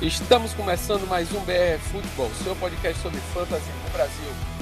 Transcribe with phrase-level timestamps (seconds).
[0.00, 4.53] Estamos começando mais um BR Futebol, seu podcast sobre fantasy no Brasil.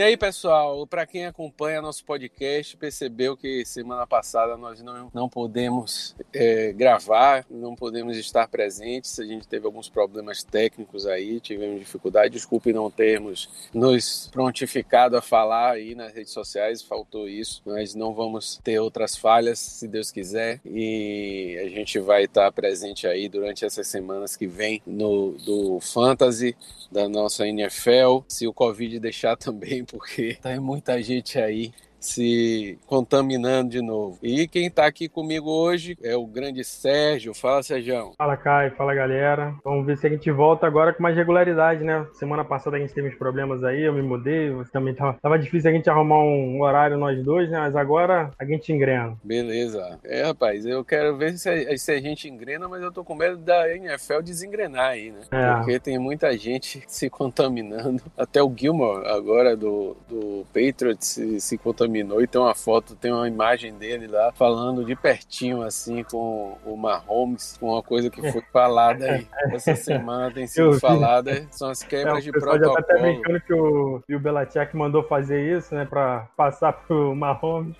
[0.00, 5.28] E aí, pessoal, para quem acompanha nosso podcast, percebeu que semana passada nós não, não
[5.28, 11.78] podemos é, gravar, não podemos estar presentes, a gente teve alguns problemas técnicos aí, tivemos
[11.80, 17.94] dificuldade, desculpe não termos nos prontificado a falar aí nas redes sociais, faltou isso, mas
[17.94, 23.28] não vamos ter outras falhas, se Deus quiser, e a gente vai estar presente aí
[23.28, 26.56] durante essas semanas que vem no do Fantasy,
[26.90, 33.70] da nossa NFL, se o Covid deixar também, porque tem muita gente aí se contaminando
[33.70, 34.18] de novo.
[34.22, 37.34] E quem está aqui comigo hoje é o grande Sérgio.
[37.34, 38.12] Fala, Sérgio.
[38.16, 38.74] Fala, Caio.
[38.74, 39.54] Fala, galera.
[39.62, 42.06] Vamos ver se a gente volta agora com mais regularidade, né?
[42.14, 45.70] Semana passada a gente teve uns problemas aí, eu me mudei, também tava, tava difícil
[45.70, 47.58] a gente arrumar um horário nós dois, né?
[47.58, 49.16] Mas agora a gente engrena.
[49.22, 49.98] Beleza.
[50.02, 53.14] É, rapaz, eu quero ver se a, se a gente engrena, mas eu tô com
[53.14, 55.20] medo da NFL desengrenar aí, né?
[55.30, 55.54] É.
[55.56, 58.02] Porque tem muita gente se contaminando.
[58.16, 63.12] Até o Gilmore agora do, do Patriots se, se contaminou e tem uma foto, tem
[63.12, 68.30] uma imagem dele lá falando de pertinho assim com o Mahomes, com uma coisa que
[68.30, 72.64] foi falada aí essa semana tem sido falada, são as quebras é, de protocolo.
[72.64, 77.14] Já tá até brincando que o, o Belichick mandou fazer isso, né, para passar pro
[77.14, 77.76] Mahomes.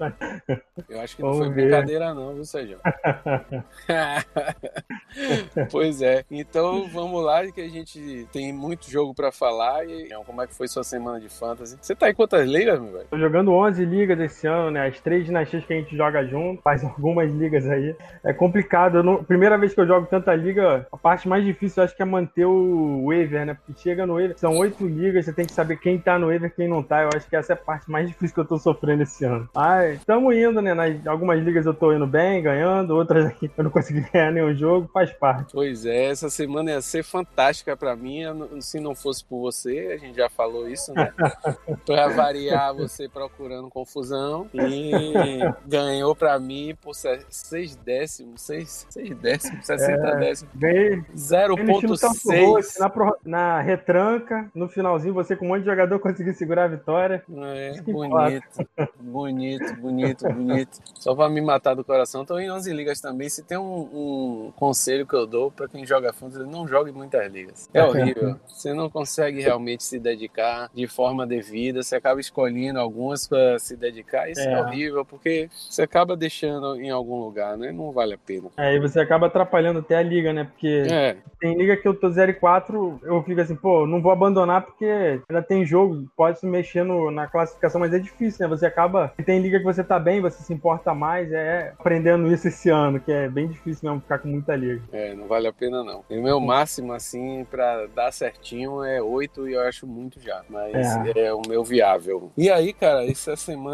[0.89, 1.55] Eu acho que não foi ver.
[1.55, 2.79] brincadeira não, viu, Sérgio?
[5.71, 6.25] pois é.
[6.31, 10.55] Então vamos lá que a gente tem muito jogo para falar e como é que
[10.55, 11.79] foi sua semana de fantasy?
[11.81, 13.07] Você tá em quantas ligas, meu velho?
[13.11, 14.87] Tô jogando 11 ligas ligas esse ano, né?
[14.87, 17.95] As três dinastias que a gente joga junto, faz algumas ligas aí.
[18.25, 19.03] É complicado.
[19.03, 19.23] Não...
[19.23, 22.07] Primeira vez que eu jogo tanta liga, a parte mais difícil eu acho que é
[22.07, 23.55] manter o waiver, né?
[23.55, 26.51] Porque chega no waiver, são oito ligas, você tem que saber quem tá no waiver
[26.51, 27.03] e quem não tá.
[27.03, 29.49] Eu acho que essa é a parte mais difícil que eu tô sofrendo esse ano.
[29.55, 30.75] Ai, estamos indo, né?
[30.75, 34.55] Nas algumas ligas eu tô indo bem, ganhando, outras aqui eu não consegui ganhar nenhum
[34.55, 35.53] jogo, faz parte.
[35.53, 38.23] Pois é, essa semana ia ser fantástica para mim,
[38.61, 41.13] se não fosse por você, a gente já falou isso, né?
[41.85, 44.91] pra variar você procurando confusão e
[45.67, 48.87] ganhou para mim por 6 décimos, 6,
[49.21, 50.55] décimos, 60 é, décimos.
[50.55, 52.79] Ganhei 0.6.
[52.79, 57.25] Na, na retranca, no finalzinho, você com um monte de jogador conseguiu segurar a vitória.
[57.29, 58.69] É, bonito,
[59.01, 60.79] bonito, bonito, bonito.
[60.95, 62.25] Só para me matar do coração.
[62.25, 63.29] Tô em 11 ligas também.
[63.29, 67.31] Se tem um, um conselho que eu dou para quem joga fantasy, não jogue muitas
[67.33, 67.69] ligas.
[67.75, 68.39] É horrível.
[68.47, 71.83] Você não consegue realmente se dedicar de forma devida.
[71.83, 74.53] Você acaba escolhendo algumas para se dedicar, isso é.
[74.53, 74.61] é.
[74.61, 77.73] horrível, porque você acaba deixando em algum lugar, né?
[77.73, 78.49] Não vale a pena.
[78.57, 80.45] É, e você acaba atrapalhando até a liga, né?
[80.45, 81.17] Porque é.
[81.41, 84.63] tem liga que eu tô 0 e 4, eu fico assim, pô, não vou abandonar
[84.63, 88.49] porque ainda tem jogo, pode se mexer no, na classificação, mas é difícil, né?
[88.49, 89.13] Você acaba.
[89.25, 93.01] Tem liga que você tá bem, você se importa mais, é aprendendo isso esse ano,
[93.01, 94.83] que é bem difícil mesmo ficar com muita liga.
[94.93, 96.05] É, não vale a pena não.
[96.09, 100.75] o meu máximo, assim, pra dar certinho é 8 e eu acho muito já, mas
[101.15, 102.31] é, é o meu viável.
[102.37, 103.70] E aí, cara, essa semana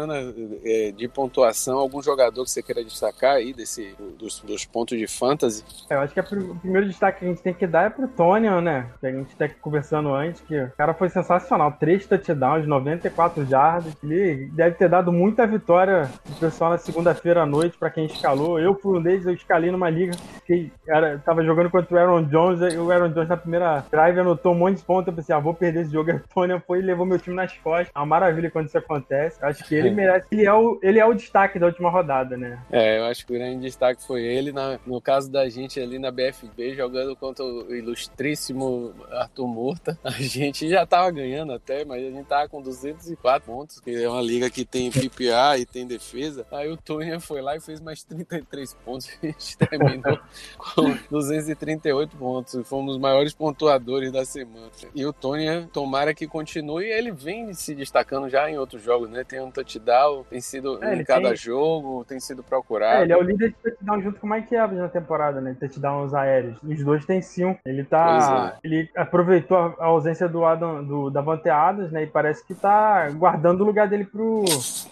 [0.63, 5.07] é, de pontuação, algum jogador que você queira destacar aí desse, dos, dos pontos de
[5.07, 5.63] fantasy?
[5.89, 8.07] É, eu acho que o primeiro destaque que a gente tem que dar é pro
[8.07, 8.87] Tony, né?
[8.99, 11.71] Que a gente tá conversando antes, que o cara foi sensacional.
[11.79, 13.95] Três touchdowns, 94 jardas.
[14.03, 18.59] Ele deve ter dado muita vitória pro pessoal na segunda-feira à noite, para quem escalou.
[18.59, 20.13] Eu fui um deles, eu escalei numa liga
[20.45, 24.19] que era, tava jogando contra o Aaron Jones, e o Aaron Jones na primeira drive
[24.19, 25.07] anotou um monte de pontos.
[25.07, 26.11] Eu pensei, ah, vou perder esse jogo.
[26.11, 27.89] E o Tony foi e levou meu time nas costas.
[27.93, 29.37] É uma maravilha quando isso acontece.
[29.41, 30.27] Acho que ele merece.
[30.31, 32.59] Ele é o, ele é o destaque da última rodada, né?
[32.71, 34.51] É, eu acho que o grande destaque foi ele.
[34.51, 40.11] Na, no caso da gente ali na BFB, jogando contra o ilustríssimo Arthur Murta, a
[40.11, 44.21] gente já tava ganhando até, mas a gente tava com 204 pontos, que é uma
[44.21, 46.45] liga que tem PPA e tem defesa.
[46.51, 49.09] Aí o Tony foi lá e fez mais 33 pontos.
[49.21, 50.19] A gente terminou
[50.57, 52.67] com 238 pontos.
[52.67, 54.69] Fomos os maiores pontuadores da semana.
[54.93, 56.85] E o Tony, tomara que continue.
[56.85, 59.23] Ele vem se destacando já em outros jogos, né?
[59.23, 61.37] Tem um touchdown touchdown, tem sido é, em cada tem...
[61.37, 62.99] jogo, tem sido procurado.
[62.99, 65.55] É, ele é o líder de touchdown junto com o Mike Evans na temporada, né?
[65.59, 66.57] Touchdowns aéreos.
[66.63, 67.59] Os dois têm cinco.
[67.65, 68.55] Ele tá.
[68.55, 68.67] É.
[68.67, 72.03] Ele aproveitou a ausência do Adam, do Davante Adams, né?
[72.03, 74.43] E parece que tá guardando o lugar dele pro,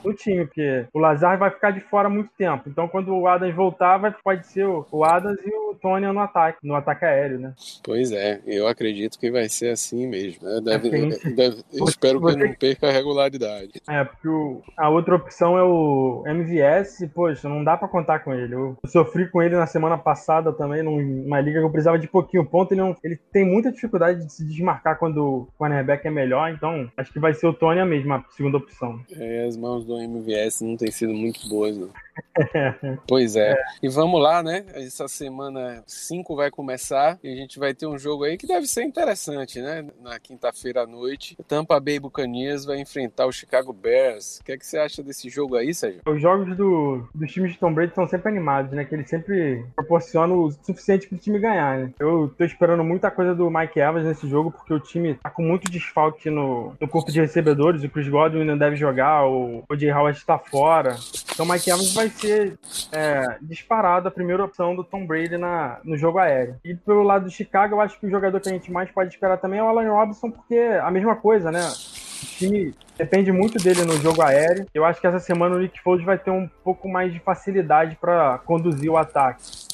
[0.02, 2.70] pro time, porque o Lazar vai ficar de fora muito tempo.
[2.70, 6.20] Então, quando o Adams voltar, vai, pode ser o, o Adams e o Tony no
[6.20, 7.54] ataque, no ataque aéreo, né?
[7.84, 10.48] Pois é, eu acredito que vai ser assim mesmo.
[10.48, 10.62] Né?
[10.62, 11.36] Deve, é gente...
[11.36, 13.82] deve, espero que não perca a regularidade.
[13.88, 18.34] É, porque o, a outra opção é o MVS, poxa, não dá para contar com
[18.34, 18.54] ele.
[18.54, 22.46] Eu, sofri com ele na semana passada também, numa liga que eu precisava de pouquinho
[22.46, 22.74] ponto.
[22.74, 26.90] Ele, não, ele tem muita dificuldade de se desmarcar quando o cornerback é melhor, então
[26.98, 29.00] acho que vai ser o Tony a mesma segunda opção.
[29.12, 31.90] É, as mãos do MVS não têm sido muito boas, não.
[33.08, 33.52] Pois é.
[33.52, 33.58] é.
[33.82, 34.66] E vamos lá, né?
[34.74, 38.68] Essa semana 5 vai começar e a gente vai ter um jogo aí que deve
[38.68, 39.86] ser interessante, né?
[40.02, 41.38] Na quinta-feira à noite.
[41.48, 44.40] Tampa Bay Buccaneers vai enfrentar o Chicago Bears.
[44.40, 46.02] O que, é que você acha desse jogo aí, Sérgio?
[46.06, 48.86] Os jogos do, dos times de Tom Brady são sempre animados, né?
[48.86, 51.94] Que ele sempre proporciona o suficiente para o time ganhar, né?
[52.00, 55.42] Eu tô esperando muita coisa do Mike Evans nesse jogo porque o time tá com
[55.42, 57.84] muito desfalque no, no corpo de recebedores.
[57.84, 60.96] O Chris Godwin não deve jogar, o, o Jay Howard está fora.
[61.32, 62.60] Então o Mike Evans vai vai ser
[62.92, 66.56] é, disparado a primeira opção do Tom Brady na, no jogo aéreo.
[66.63, 69.13] E pelo lado do Chicago, eu acho que o jogador que a gente mais pode
[69.13, 71.62] esperar também é o Alan Robinson, porque a mesma coisa, né?
[71.62, 74.66] O time depende muito dele no jogo aéreo.
[74.74, 77.98] Eu acho que essa semana o Nick Foles vai ter um pouco mais de facilidade
[78.00, 79.65] para conduzir o ataque.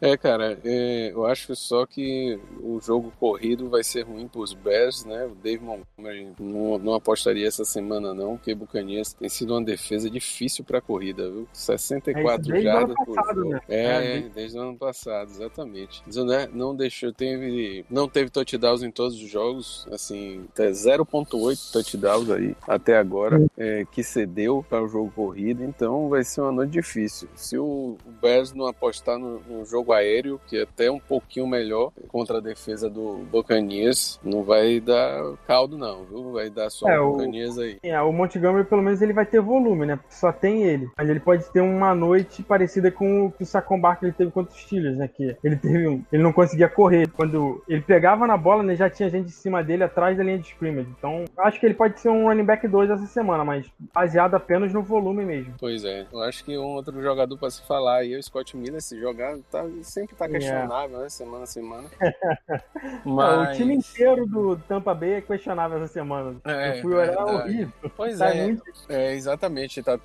[0.00, 4.52] É, cara, é, eu acho só que o jogo corrido vai ser ruim para os
[4.52, 5.24] Bears, né?
[5.24, 10.10] O Dave Montgomery não, não apostaria essa semana, não, porque Bucanias tem sido uma defesa
[10.10, 11.48] difícil para a corrida, viu?
[11.52, 13.50] 64 é jardas por jogo.
[13.50, 13.60] Né?
[13.68, 16.02] É, é, desde o ano passado, exatamente.
[16.06, 22.30] Né, não deixou, teve, não teve touchdowns em todos os jogos, assim, até 0.8 touchdowns
[22.30, 26.72] aí até agora, é, que cedeu para o jogo corrido, então vai ser uma noite
[26.72, 27.28] difícil.
[27.34, 31.46] Se o Bears não apostar no, no jogo jogo aéreo, que é até um pouquinho
[31.46, 34.18] melhor contra a defesa do Buccaneers.
[34.24, 36.32] Não vai dar caldo, não, viu?
[36.32, 37.78] Vai dar só é, o Buccaneers aí.
[37.82, 39.96] É, o Montgomery, pelo menos, ele vai ter volume, né?
[39.96, 40.90] Porque só tem ele.
[40.96, 44.52] Mas ele pode ter uma noite parecida com o que o Saquon Barkley teve contra
[44.52, 45.08] os Steelers, né?
[45.08, 47.08] Que ele teve um, ele não conseguia correr.
[47.08, 50.38] Quando ele pegava na bola, né, já tinha gente em cima dele atrás da linha
[50.38, 50.88] de scrimmage.
[50.98, 54.72] Então, acho que ele pode ser um running back 2 essa semana, mas baseado apenas
[54.72, 55.54] no volume mesmo.
[55.58, 56.06] Pois é.
[56.12, 58.80] Eu acho que um outro jogador para se falar aí é o Scott Miller.
[58.80, 61.08] Se jogar, tá sempre tá questionável, né?
[61.08, 61.88] Semana a semana.
[63.04, 63.50] Mas...
[63.50, 66.36] o time inteiro do Tampa Bay é questionável essa semana.
[66.44, 67.72] É, eu fui olhar, é horrível.
[67.96, 68.62] Pois tá é, muito...
[68.88, 69.82] é, exatamente.
[69.82, 69.98] Tá,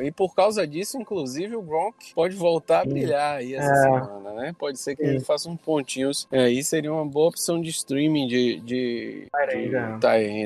[0.00, 3.82] E por causa disso, inclusive, o Gronk pode voltar a brilhar aí essa é.
[3.82, 4.54] semana, né?
[4.58, 5.10] Pode ser que Sim.
[5.10, 6.26] ele faça um pontinhos.
[6.30, 9.28] Aí é, seria uma boa opção de streaming de, de,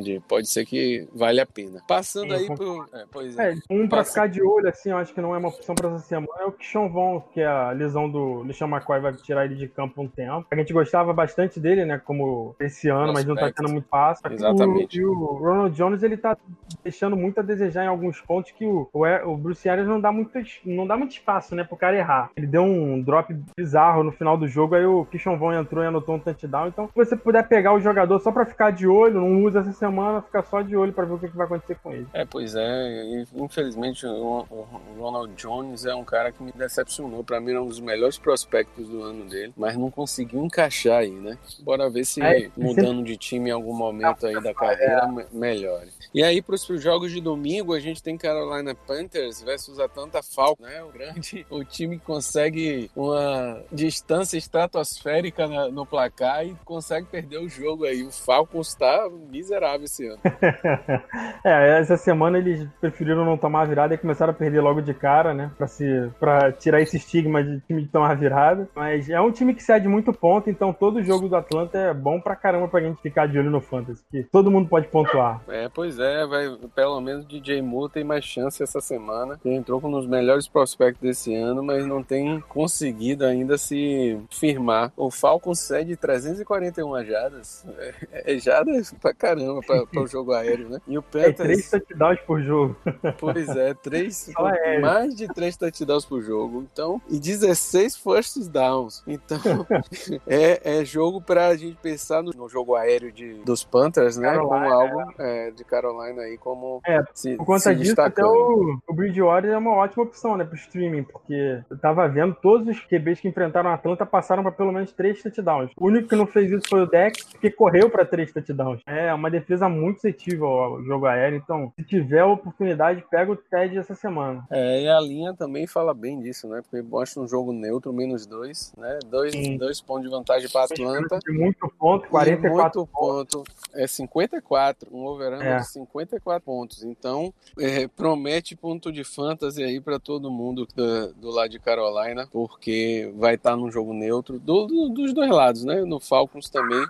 [0.03, 1.83] de Pode ser que vale a pena.
[1.87, 2.89] Passando Sim, aí pro...
[2.93, 3.55] É, pois é.
[3.71, 4.11] um pra Passa...
[4.11, 6.45] ficar de olho, assim, eu acho que não é uma opção pra essa semana, é
[6.45, 10.03] o Kishon Von, que é a lesão do Lixão McCoy vai tirar ele de campo
[10.03, 10.47] um tempo.
[10.51, 12.01] A gente gostava bastante dele, né?
[12.03, 14.33] Como esse ano, mas não tá sendo muito fácil.
[14.33, 14.99] Exatamente.
[14.99, 16.37] E o, o, Ronald Jones, ele tá
[16.83, 20.11] deixando muito a desejar em alguns pontos que o, o, o Bruce Arians não dá
[20.11, 20.31] muito,
[20.65, 21.63] não dá muito espaço, né?
[21.63, 22.31] Pro cara errar.
[22.37, 25.87] Ele deu um drop bizarro no final do jogo, aí o Kishon Vaughn entrou e
[25.87, 26.69] anotou um touchdown.
[26.69, 29.73] Então, se você puder pegar o jogador só pra ficar de olho, não usa essa
[29.73, 32.07] semana, fica só de olho pra ver o que, que vai acontecer com ele.
[32.13, 33.25] É, pois é.
[33.35, 34.67] Infelizmente, o, o
[34.99, 37.23] Ronald Jones é um cara que me decepcionou.
[37.23, 38.46] Pra mim, é um dos melhores prospectos
[38.79, 41.39] do ano dele, mas não conseguiu encaixar aí, né?
[41.61, 45.91] Bora ver se é, mudando de time em algum momento aí da carreira melhore.
[46.15, 50.67] E aí, para os jogos de domingo, a gente tem Carolina Panthers versus Atlanta Falcons,
[50.67, 50.83] né?
[50.83, 57.39] O grande, o time que consegue uma distância estratosférica na, no placar e consegue perder
[57.39, 58.03] o jogo aí.
[58.03, 60.21] O Falcons está miserável esse ano.
[61.45, 64.95] é, essa semana eles preferiram não tomar a virada e começaram a perder logo de
[64.95, 65.51] cara, né?
[65.57, 68.69] Para se, para tirar esse estigma de time de tomar a virada.
[68.75, 72.21] Mas é um time que cede muito ponto, então todo jogo do Atlanta é bom
[72.21, 75.41] pra caramba pra gente ficar de olho no Fantasy, que todo mundo pode pontuar.
[75.49, 79.39] É, pois é, vai, pelo menos o DJ Moore tem mais chance essa semana.
[79.45, 84.19] Ele entrou com um dos melhores prospectos desse ano, mas não tem conseguido ainda se
[84.31, 84.93] firmar.
[84.97, 87.67] O Falcon cede 341 jadas.
[88.13, 90.81] É, é jadas pra caramba pra, pra o jogo aéreo, né?
[90.87, 91.31] E o Panthers...
[91.31, 92.77] É três touchdowns por jogo.
[93.19, 94.31] Pois é, três,
[94.81, 96.67] mais de três touchdowns por jogo.
[96.73, 99.03] Então, e 16 first first downs.
[99.07, 99.39] Então,
[100.27, 104.29] é, é jogo para a gente pensar no, no, jogo aéreo de, dos Panthers, né?
[104.29, 105.49] Carolina, como algo é.
[105.49, 109.51] É, de Carolina aí, como é, se, por conta se disso, até o, o Bridgewater
[109.51, 113.29] é uma ótima opção, né, pro streaming, porque eu tava vendo todos os QBs que
[113.29, 115.71] enfrentaram a Atlanta passaram para pelo menos três touchdowns.
[115.77, 118.83] O único que não fez isso foi o Dex, que correu para três touchdowns.
[118.87, 123.37] É uma defesa muito sensitiva ao jogo aéreo, então se tiver a oportunidade, pega o
[123.37, 124.45] TED essa semana.
[124.51, 126.63] É, e a linha também fala bem disso, né?
[126.63, 128.99] Porque mostra um jogo neutro, menos dois, né?
[129.07, 131.19] Dois, dois pontos de vantagem para Atlanta.
[131.29, 133.45] Muito ponto, 44 muito ponto.
[133.75, 135.57] É 54, um over é.
[135.59, 136.85] de 54 pontos.
[136.85, 142.29] Então, é, promete ponto de fantasy aí para todo mundo do, do, lado de Carolina,
[142.33, 145.83] porque vai estar tá num jogo neutro do, do, dos dois lados, né?
[145.83, 146.87] No Falcons também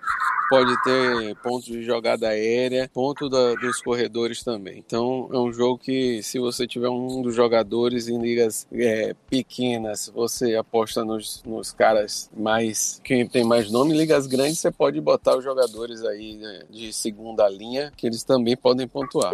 [0.49, 4.79] pode ter pontos de jogada aérea, ponto da, dos corredores também.
[4.79, 10.11] Então, é um jogo que, se você tiver um dos jogadores em ligas é, pequenas,
[10.15, 13.01] você aposta nos, nos caras mais.
[13.03, 17.49] quem tem mais nome, ligas grandes, você pode botar os jogadores aí né, de segunda
[17.49, 19.33] linha, que eles também podem pontuar.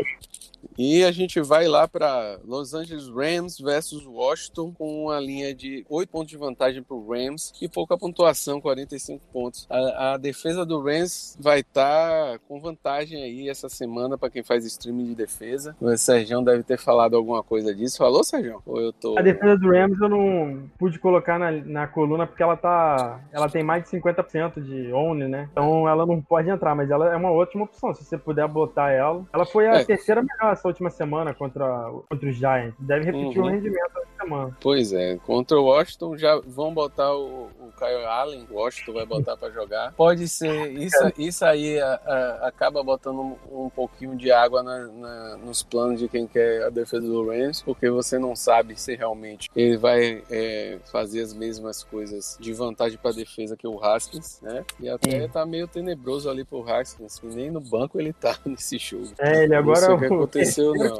[0.79, 5.85] E a gente vai lá para Los Angeles Rams versus Washington com uma linha de
[5.89, 9.67] 8 pontos de vantagem para o Rams e pouca pontuação, 45 pontos.
[9.69, 14.43] A, a defesa do Rams vai estar tá com vantagem aí essa semana para quem
[14.43, 15.77] faz streaming de defesa.
[15.81, 17.99] O Sérgio deve ter falado alguma coisa disso.
[17.99, 18.63] Falou, Sérgio?
[18.65, 19.19] Ou eu tô...
[19.19, 23.21] A defesa do Rams eu não pude colocar na, na coluna porque ela tá.
[23.33, 25.49] Ela tem mais de 50% de own, né?
[25.53, 27.95] Então ela não pode entrar, mas ela é uma ótima opção.
[27.95, 29.25] Se você puder botar ela.
[29.33, 29.85] Ela foi a é.
[29.85, 32.75] terceira melhor essa última semana contra, contra os Giants.
[32.79, 33.47] Deve repetir uhum.
[33.47, 34.57] o rendimento semana.
[34.61, 39.07] Pois é, contra o Washington já vão botar o, o Kyle Allen, o Washington vai
[39.07, 39.93] botar para jogar.
[39.93, 44.87] Pode ser, isso, isso aí a, a, acaba botando um, um, pouquinho de água na,
[44.87, 48.95] na, nos planos de quem quer a defesa do Rams, porque você não sabe se
[48.95, 54.41] realmente ele vai é, fazer as mesmas coisas de vantagem para defesa que o Haskins,
[54.41, 54.65] né?
[54.81, 59.09] E até tá meio tenebroso ali pro Haskins, nem no banco ele tá nesse jogo.
[59.19, 60.99] É, ele agora é o que aconteceu não.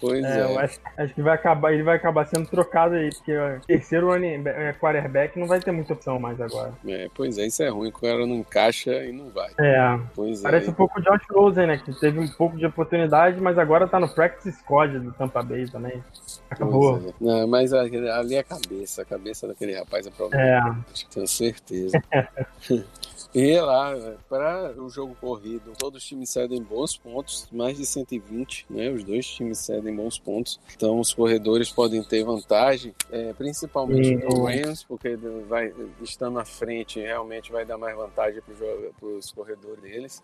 [0.00, 0.40] Pois é.
[0.40, 0.56] é.
[0.58, 3.32] Acho, acho, que vai acabar, ele vai acabar sendo trocado aí, porque
[3.66, 6.72] terceiro é, quarterback não vai ter muita opção mais agora.
[6.86, 9.50] É, pois é, isso é ruim, o cara não encaixa e não vai.
[9.58, 9.98] É.
[10.14, 10.70] Pois Parece é.
[10.70, 11.76] um pouco o Josh Rosen, né?
[11.78, 15.66] Que teve um pouco de oportunidade, mas agora tá no practice squad do Tampa Bay
[15.66, 16.02] também.
[16.50, 16.98] Acabou.
[16.98, 17.12] É.
[17.20, 20.84] Não, mas ali é a cabeça, a cabeça daquele rapaz é problema.
[20.88, 21.04] É.
[21.12, 22.02] Tenho certeza.
[23.34, 23.94] E lá,
[24.28, 28.90] para o jogo corrido, todos os times cedem bons pontos, mais de 120, né?
[28.90, 30.60] Os dois times cedem bons pontos.
[30.74, 35.16] Então os corredores podem ter vantagem, é, principalmente no Rams, porque
[35.48, 40.22] vai, estando à frente realmente vai dar mais vantagem para os corredores deles.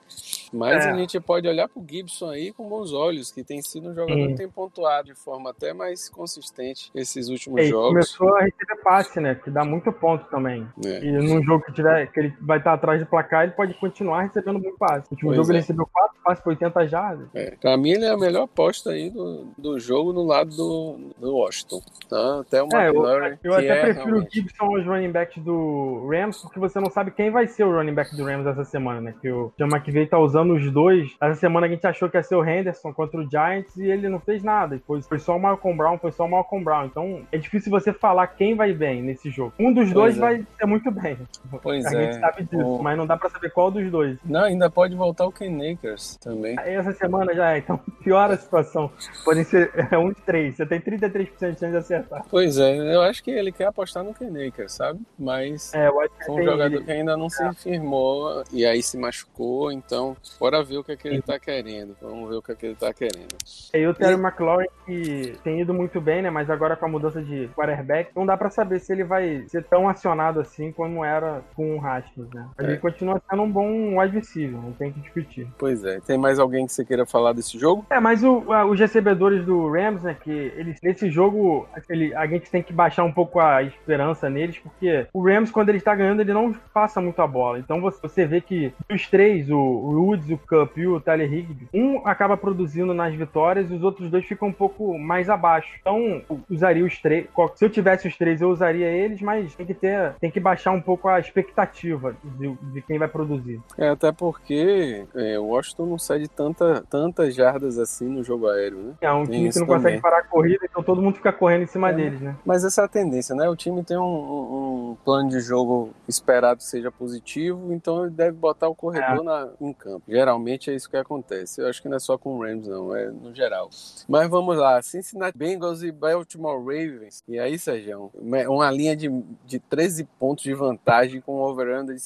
[0.52, 0.90] Mas é.
[0.90, 3.94] a gente pode olhar para o Gibson aí com bons olhos, que tem sido um
[3.94, 4.28] jogador Sim.
[4.28, 7.88] que tem pontuado de forma até mais consistente esses últimos é, jogos.
[7.90, 9.35] Começou a receber passe, né?
[9.35, 10.66] Que dá muito ponto também.
[10.85, 11.04] É.
[11.04, 14.22] E num jogo que tiver que ele vai estar atrás de placar, ele pode continuar
[14.22, 15.06] recebendo muito passe.
[15.11, 15.52] No último pois jogo é.
[15.52, 17.28] ele recebeu 4 passes por 80 jardas.
[17.34, 17.56] É.
[17.61, 21.37] Pra mim, ele é a melhor aposta aí do, do jogo no lado do, do
[21.37, 21.80] Washington.
[22.08, 22.40] Tá?
[22.40, 22.68] Até o.
[22.72, 24.28] É, eu, eu até é prefiro realmente...
[24.28, 27.72] o Gibson aos running backs do Rams, porque você não sabe quem vai ser o
[27.72, 29.14] running back do Rams essa semana, né?
[29.20, 31.14] Que o John McVay tá usando os dois.
[31.20, 34.08] Essa semana a gente achou que ia ser o Henderson contra o Giants e ele
[34.08, 34.80] não fez nada.
[34.87, 36.87] Foi, foi só o Malcolm Brown, foi só o Malcolm Brown.
[36.87, 39.52] Então é difícil você falar quem vai bem nesse jogo.
[39.58, 40.20] Um dos pois dois é.
[40.20, 41.18] vai ser muito bem.
[41.62, 42.04] Pois a é.
[42.04, 42.82] gente sabe disso, o...
[42.83, 44.19] mas não dá pra saber qual dos dois.
[44.25, 46.57] Não, ainda pode voltar o Ken Akers também.
[46.59, 48.91] Essa semana já é, então piora a situação.
[49.25, 50.57] Podem ser é, um de três.
[50.57, 52.25] Você tem 33% de chance de acertar.
[52.31, 55.01] Pois é, eu acho que ele quer apostar no Ken Akers, sabe?
[55.19, 55.89] Mas é,
[56.27, 56.85] foi um jogador ele.
[56.85, 57.31] que ainda não é.
[57.31, 61.39] se firmou e aí se machucou, então bora ver o que, é que ele tá
[61.39, 61.97] querendo.
[62.01, 63.37] Vamos ver o que, é que ele tá querendo.
[63.73, 64.21] E o Terry e...
[64.21, 66.31] McLaurin que tem ido muito bem, né?
[66.31, 69.65] Mas agora com a mudança de quarterback, não dá pra saber se ele vai ser
[69.65, 72.49] tão acionado assim como era com o Haskins, né?
[72.73, 75.47] Ele continua sendo um bom wide receiver, não tem que discutir.
[75.59, 76.00] Pois é.
[76.00, 77.87] Tem mais alguém que você queira falar desse jogo?
[77.91, 82.50] É, mas o, os recebedores do Rams, né, que eles, nesse jogo ele, a gente
[82.50, 86.21] tem que baixar um pouco a esperança neles, porque o Rams, quando ele está ganhando,
[86.21, 87.59] ele não passa muito a bola.
[87.59, 91.33] Então você, você vê que dos três, o, o Woods, o Cup e o Tyler
[91.73, 95.73] um acaba produzindo nas vitórias e os outros dois ficam um pouco mais abaixo.
[95.81, 97.26] Então, usaria os três.
[97.55, 100.73] Se eu tivesse os três, eu usaria eles, mas tem que ter, tem que baixar
[100.73, 103.61] um pouco a expectativa do, de quem vai produzir.
[103.76, 108.78] É, até porque é, o Washington não cede tanta, tantas jardas assim no jogo aéreo,
[108.78, 108.95] né?
[109.00, 109.83] É um time que não também.
[109.83, 111.92] consegue parar a corrida, então todo mundo fica correndo em cima é.
[111.92, 112.37] deles, né?
[112.45, 113.49] Mas essa é a tendência, né?
[113.49, 118.37] O time tem um, um, plano de jogo esperado que seja positivo, então ele deve
[118.37, 119.23] botar o corredor é.
[119.23, 120.02] na, em campo.
[120.09, 121.61] Geralmente é isso que acontece.
[121.61, 123.69] Eu acho que não é só com o Rams, não, é no geral.
[124.09, 127.23] Mas vamos lá, Cincinnati Bengals e Baltimore Ravens.
[127.26, 129.09] E aí, Sérgio, uma linha de,
[129.45, 132.00] de 13 pontos de vantagem com um over-under de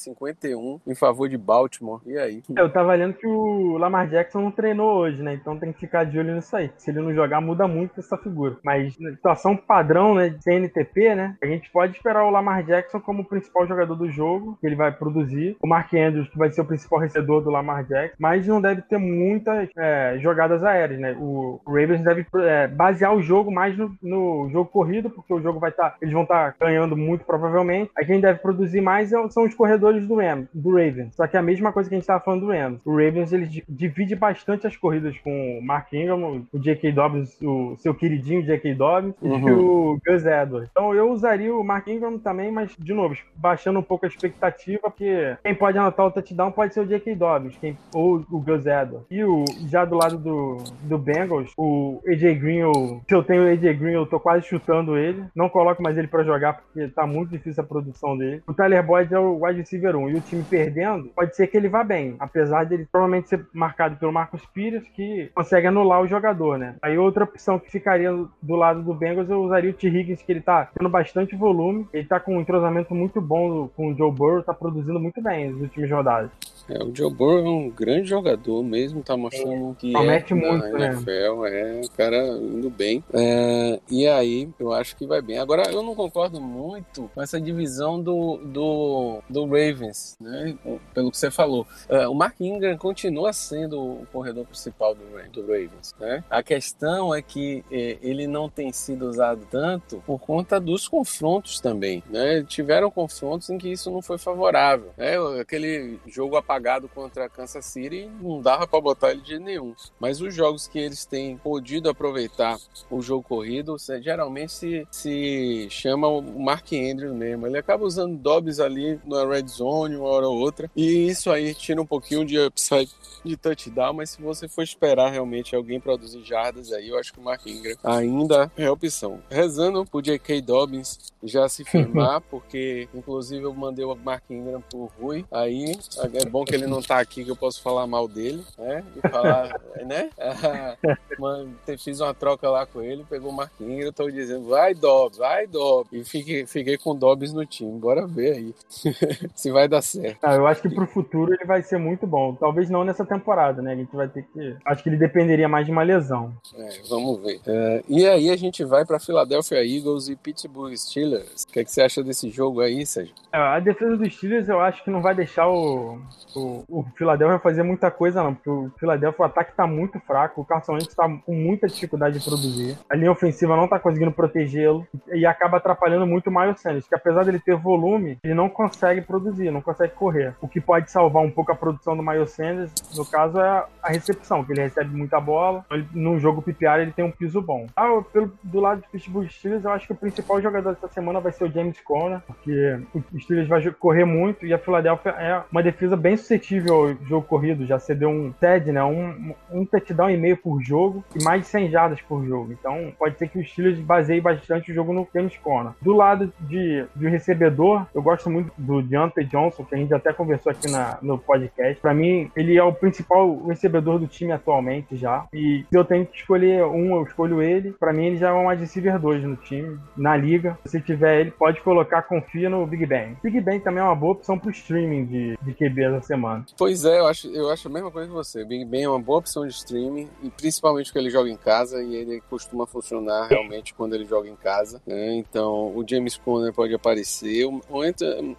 [0.47, 2.01] 51 em favor de Baltimore.
[2.05, 2.43] E aí?
[2.55, 5.33] É, eu tava lendo que o Lamar Jackson não treinou hoje, né?
[5.33, 6.71] Então tem que ficar de olho nisso aí.
[6.77, 8.57] Se ele não jogar, muda muito essa figura.
[8.63, 11.35] Mas na situação padrão, né, de CNTP, né?
[11.41, 14.75] A gente pode esperar o Lamar Jackson como o principal jogador do jogo, que ele
[14.75, 15.57] vai produzir.
[15.61, 18.15] O Mark Andrews, que vai ser o principal recebedor do Lamar Jackson.
[18.19, 21.15] Mas não deve ter muitas é, jogadas aéreas, né?
[21.19, 25.59] O Ravens deve é, basear o jogo mais no, no, jogo corrido, porque o jogo
[25.59, 25.91] vai estar.
[25.91, 27.91] Tá, eles vão estar tá ganhando muito provavelmente.
[27.95, 30.17] A quem deve produzir mais é são os corredores do,
[30.53, 31.15] Do Ravens.
[31.15, 32.81] Só que é a mesma coisa que a gente estava falando do Rams.
[32.85, 36.91] O Ravens ele divide bastante as corridas com o Mark Ingram, o J.K.
[36.91, 38.73] Dobbins, o seu queridinho J.K.
[38.75, 39.49] Dobbins uhum.
[39.49, 40.69] e o Gus Edwards.
[40.71, 44.81] Então eu usaria o Mark Ingram também, mas de novo, baixando um pouco a expectativa,
[44.89, 47.15] porque quem pode anotar o touchdown pode ser o J.K.
[47.15, 49.05] Dobbins quem, ou o Gus Edwards.
[49.09, 53.43] E o, já do lado do, do Bengals, o AJ Green, eu, se eu tenho
[53.43, 55.23] o AJ Green, eu tô quase chutando ele.
[55.35, 58.41] Não coloco mais ele para jogar porque tá muito difícil a produção dele.
[58.47, 61.57] O Tyler Boyd é o wide receiver 1 e o time perdendo, pode ser que
[61.57, 66.07] ele vá bem, apesar dele provavelmente ser marcado pelo Marcos Pires, que consegue anular o
[66.07, 66.75] jogador, né?
[66.81, 69.87] Aí outra opção que ficaria do lado do Bengals, eu usaria o T.
[69.87, 73.91] Higgins, que ele tá tendo bastante volume, ele tá com um entrosamento muito bom com
[73.91, 76.31] o Joe Burrow, tá produzindo muito bem nas últimas rodadas.
[76.69, 79.75] É, o Joe Burrow é um grande jogador mesmo, tá mostrando é,
[80.21, 80.87] que é muito, na né?
[80.87, 83.03] NFL, é, o cara indo bem.
[83.13, 85.37] É, e aí, eu acho que vai bem.
[85.37, 90.57] Agora, eu não concordo muito com essa divisão do, do, do Ravens, né?
[90.93, 91.65] Pelo que você falou.
[91.87, 96.23] É, o Mark Ingram continua sendo o corredor principal do, do Ravens, né?
[96.29, 101.59] A questão é que é, ele não tem sido usado tanto por conta dos confrontos
[101.59, 102.43] também, né?
[102.43, 105.15] Tiveram confrontos em que isso não foi favorável, né?
[105.39, 109.75] Aquele jogo apagado apagado contra Kansas City, não dava para botar ele de nenhum.
[109.99, 112.57] Mas os jogos que eles têm podido aproveitar
[112.89, 117.45] o jogo corrido, geralmente se, se chama o Mark Andrews mesmo.
[117.45, 121.53] Ele acaba usando Dobbs ali na red zone, uma hora ou outra, e isso aí
[121.53, 122.91] tira um pouquinho de upside
[123.23, 127.19] de touchdown, mas se você for esperar realmente alguém produzir jardas aí, eu acho que
[127.19, 129.19] o Mark Ingram ainda é opção.
[129.29, 130.41] Rezando pro J.K.
[130.41, 135.77] Dobbins já se firmar, porque inclusive eu mandei o Mark Ingram pro Rui, aí
[136.13, 138.83] é bom que ele não tá aqui, que eu posso falar mal dele, né?
[138.95, 140.09] E falar, né?
[141.19, 145.17] mano, fiz uma troca lá com ele, pegou o Marquinhos, eu tô dizendo, vai Dobbs,
[145.17, 145.91] vai Dobbs.
[145.91, 147.79] E fiquei, fiquei com Dobbs no time.
[147.79, 148.55] Bora ver aí
[149.35, 150.19] se vai dar certo.
[150.23, 152.35] Ah, eu acho que pro futuro ele vai ser muito bom.
[152.35, 153.73] Talvez não nessa temporada, né?
[153.73, 154.55] A gente vai ter que.
[154.65, 156.33] Acho que ele dependeria mais de uma lesão.
[156.55, 157.39] É, vamos ver.
[157.45, 161.43] É, e aí a gente vai pra Philadelphia Eagles e Pittsburgh Steelers.
[161.43, 163.13] O que, é que você acha desse jogo aí, Sérgio?
[163.31, 165.99] É, a defesa dos Steelers eu acho que não vai deixar o,
[166.37, 170.41] o, o Philadelphia fazer muita coisa, não, porque o Philadelphia, o ataque tá muito fraco,
[170.41, 174.11] o Carson Wentz tá com muita dificuldade de produzir, a linha ofensiva não tá conseguindo
[174.11, 178.49] protegê-lo e acaba atrapalhando muito o Miles Sanders, que apesar dele ter volume, ele não
[178.49, 180.35] consegue produzir, não consegue correr.
[180.41, 183.89] O que pode salvar um pouco a produção do Miles Sanders, no caso, é a
[183.89, 187.67] recepção, que ele recebe muita bola, ele, no jogo PPR ele tem um piso bom.
[187.75, 191.19] Ah, pelo, do lado do Pittsburgh Steelers, eu acho que o principal jogador dessa semana
[191.19, 195.43] vai ser o James Conner, porque o Steelers vai correr muito e a Philadelphia é
[195.51, 198.83] uma defesa bem suscetível ao jogo corrido, já cedeu um TED, né?
[198.83, 202.51] Um, um touchdown e meio por jogo e mais de 100 jardas por jogo.
[202.51, 205.73] Então pode ser que o Steelers baseie bastante o jogo no James Conner.
[205.81, 210.13] Do lado de, de recebedor, eu gosto muito do Deontay Johnson, que a gente até
[210.13, 211.81] conversou aqui na, no podcast.
[211.81, 215.25] Para mim, ele é o principal recebedor do time atualmente já.
[215.33, 217.71] E se eu tenho que escolher um, eu escolho ele.
[217.71, 220.57] Para mim, ele já é um wide receiver 2 no time, na liga.
[220.65, 223.17] Se tiver ele, pode colocar, confia no Big Ben.
[223.23, 226.45] Big Ben também é uma boa opção pro streaming de, de QB semana.
[226.57, 228.43] Pois é, eu acho, eu acho a mesma coisa que você.
[228.43, 231.83] Big Ben é uma boa opção de streaming, e principalmente porque ele joga em casa
[231.83, 234.81] e ele costuma funcionar realmente quando ele joga em casa.
[234.85, 235.15] Né?
[235.15, 237.45] Então, o James Conner pode aparecer.
[237.45, 237.61] O,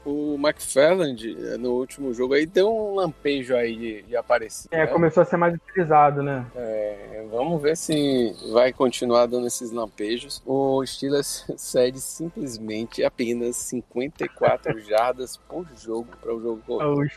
[0.04, 4.68] o McFarland, no último jogo, aí deu um lampejo aí de, de aparecer.
[4.70, 4.86] É, né?
[4.86, 6.46] começou a ser mais utilizado, né?
[6.56, 10.42] É, vamos ver se vai continuar dando esses lampejos.
[10.46, 17.08] O Steelers cede simplesmente apenas 54 jardas por jogo para o jogo corrido.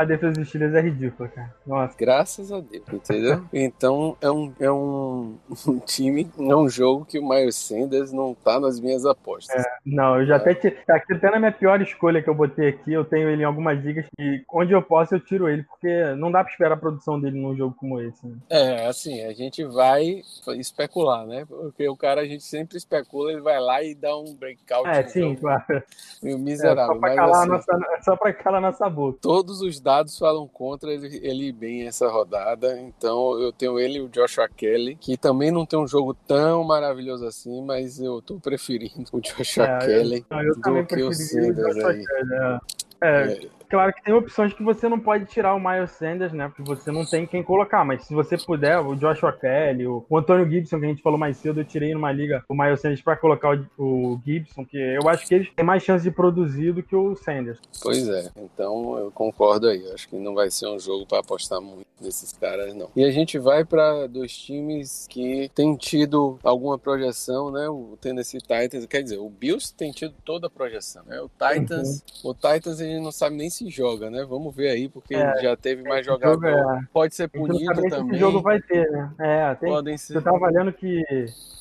[0.00, 1.54] A defesa dos Steelers é ridícula, cara.
[1.66, 1.94] Nossa.
[1.98, 3.44] Graças a Deus, entendeu?
[3.52, 5.36] então é um, é um,
[5.68, 9.64] um time, é um jogo que o Miles Sanders não tá nas minhas apostas.
[9.64, 10.36] É, não, eu já é.
[10.36, 13.42] até tá aqui até na minha pior escolha que eu botei aqui, eu tenho ele
[13.42, 16.74] em algumas ligas e onde eu posso eu tiro ele, porque não dá pra esperar
[16.74, 18.26] a produção dele num jogo como esse.
[18.26, 18.36] Né?
[18.48, 20.22] É, assim, a gente vai
[20.56, 21.44] especular, né?
[21.46, 24.88] Porque o cara a gente sempre especula, ele vai lá e dá um breakout.
[24.88, 25.40] É, sim, jogo.
[25.40, 25.82] claro.
[26.22, 26.92] E o miserável.
[26.92, 29.18] É, só, pra mas, assim, nossa, só pra calar nossa boca.
[29.20, 34.00] Todos os dados falam contra ele, ele bem essa rodada, então eu tenho ele e
[34.00, 38.38] o Joshua Kelly, que também não tem um jogo tão maravilhoso assim, mas eu tô
[38.38, 42.04] preferindo o Joshua é, Kelly eu, eu do que o Sanders aí.
[42.04, 42.58] Kelly, é.
[43.02, 46.48] É, é, claro que tem opções que você não pode tirar o Miles Sanders, né?
[46.48, 47.84] Porque você não tem quem colocar.
[47.84, 51.18] Mas se você puder, o Joshua Kelly, o, o Antônio Gibson, que a gente falou
[51.18, 54.76] mais cedo, eu tirei numa liga o Miles Sanders para colocar o, o, Gibson, que
[54.76, 57.58] eu acho que eles têm mais chance de produzir do que o Sanders.
[57.82, 59.82] Pois é, então eu concordo aí.
[59.84, 62.90] Eu acho que não vai ser um jogo para apostar muito nesses caras, não.
[62.96, 67.68] E a gente vai para dois times que têm tido alguma projeção, né?
[67.68, 71.20] O Tennessee Titans, quer dizer, o Bills tem tido toda a projeção, né?
[71.20, 72.30] O Titans, uhum.
[72.30, 74.24] o Titans gente não sabe nem se joga, né?
[74.24, 76.46] Vamos ver aí, porque é, já teve mais jogador.
[76.46, 76.80] É...
[76.92, 78.10] Pode ser punido também.
[78.10, 79.12] Esse jogo vai ter, né?
[79.18, 79.68] É, tem...
[79.68, 80.16] Podem ser.
[80.16, 81.04] Eu tava olhando que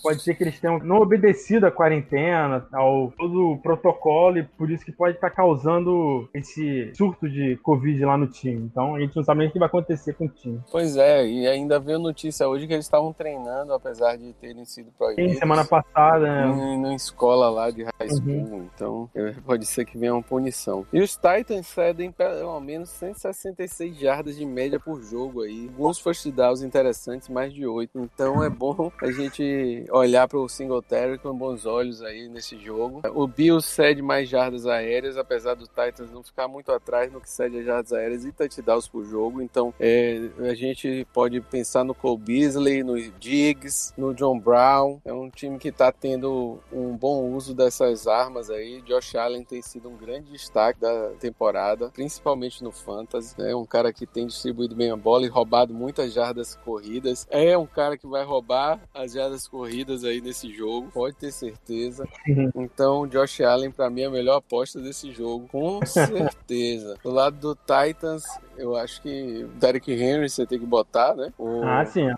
[0.02, 4.70] pode ser que eles tenham não obedecido a quarentena, ao todo o protocolo, e por
[4.70, 8.62] isso que pode estar causando esse surto de Covid lá no time.
[8.62, 10.60] Então a gente não sabe nem o que vai acontecer com o time.
[10.72, 14.92] Pois é, e ainda veio notícia hoje que eles estavam treinando, apesar de terem sido
[14.98, 15.34] proibidos.
[15.34, 16.90] Sim, semana passada, né?
[16.90, 18.34] Em, escola lá de high school.
[18.34, 18.70] Uhum.
[18.74, 19.10] Então
[19.46, 20.86] pode ser que venha uma punição.
[20.92, 25.68] E os Titans cedem pelo menos 166 jardas de média por jogo aí.
[25.70, 28.00] Alguns first downs interessantes, mais de 8.
[28.00, 33.02] Então é bom a gente olhar para o Singletary com bons olhos aí nesse jogo.
[33.14, 37.30] O Bills cede mais jardas aéreas, apesar do Titans não ficar muito atrás no que
[37.30, 39.42] cede as jardas aéreas e touchdowns por jogo.
[39.42, 45.00] Então é, a gente pode pensar no Cole Beasley, no Diggs, no John Brown.
[45.04, 48.82] É um time que está tendo um bom uso dessas armas aí.
[48.84, 53.36] Josh Allen tem sido um grande destaque da temporada, principalmente no Fantasy.
[53.40, 57.26] É um cara que tem distribuído bem a bola e roubado muitas jardas corridas.
[57.30, 61.32] É um cara que vai roubar as jardas corridas corridas aí nesse jogo, pode ter
[61.32, 62.08] certeza.
[62.28, 62.52] Uhum.
[62.56, 66.98] Então, Josh Allen, para mim, é a melhor aposta desse jogo, com certeza.
[67.04, 68.24] do lado do Titans,
[68.60, 71.32] eu acho que Derek Henry você tem que botar, né?
[71.38, 71.64] O...
[71.64, 72.10] Ah, sim.
[72.10, 72.16] É.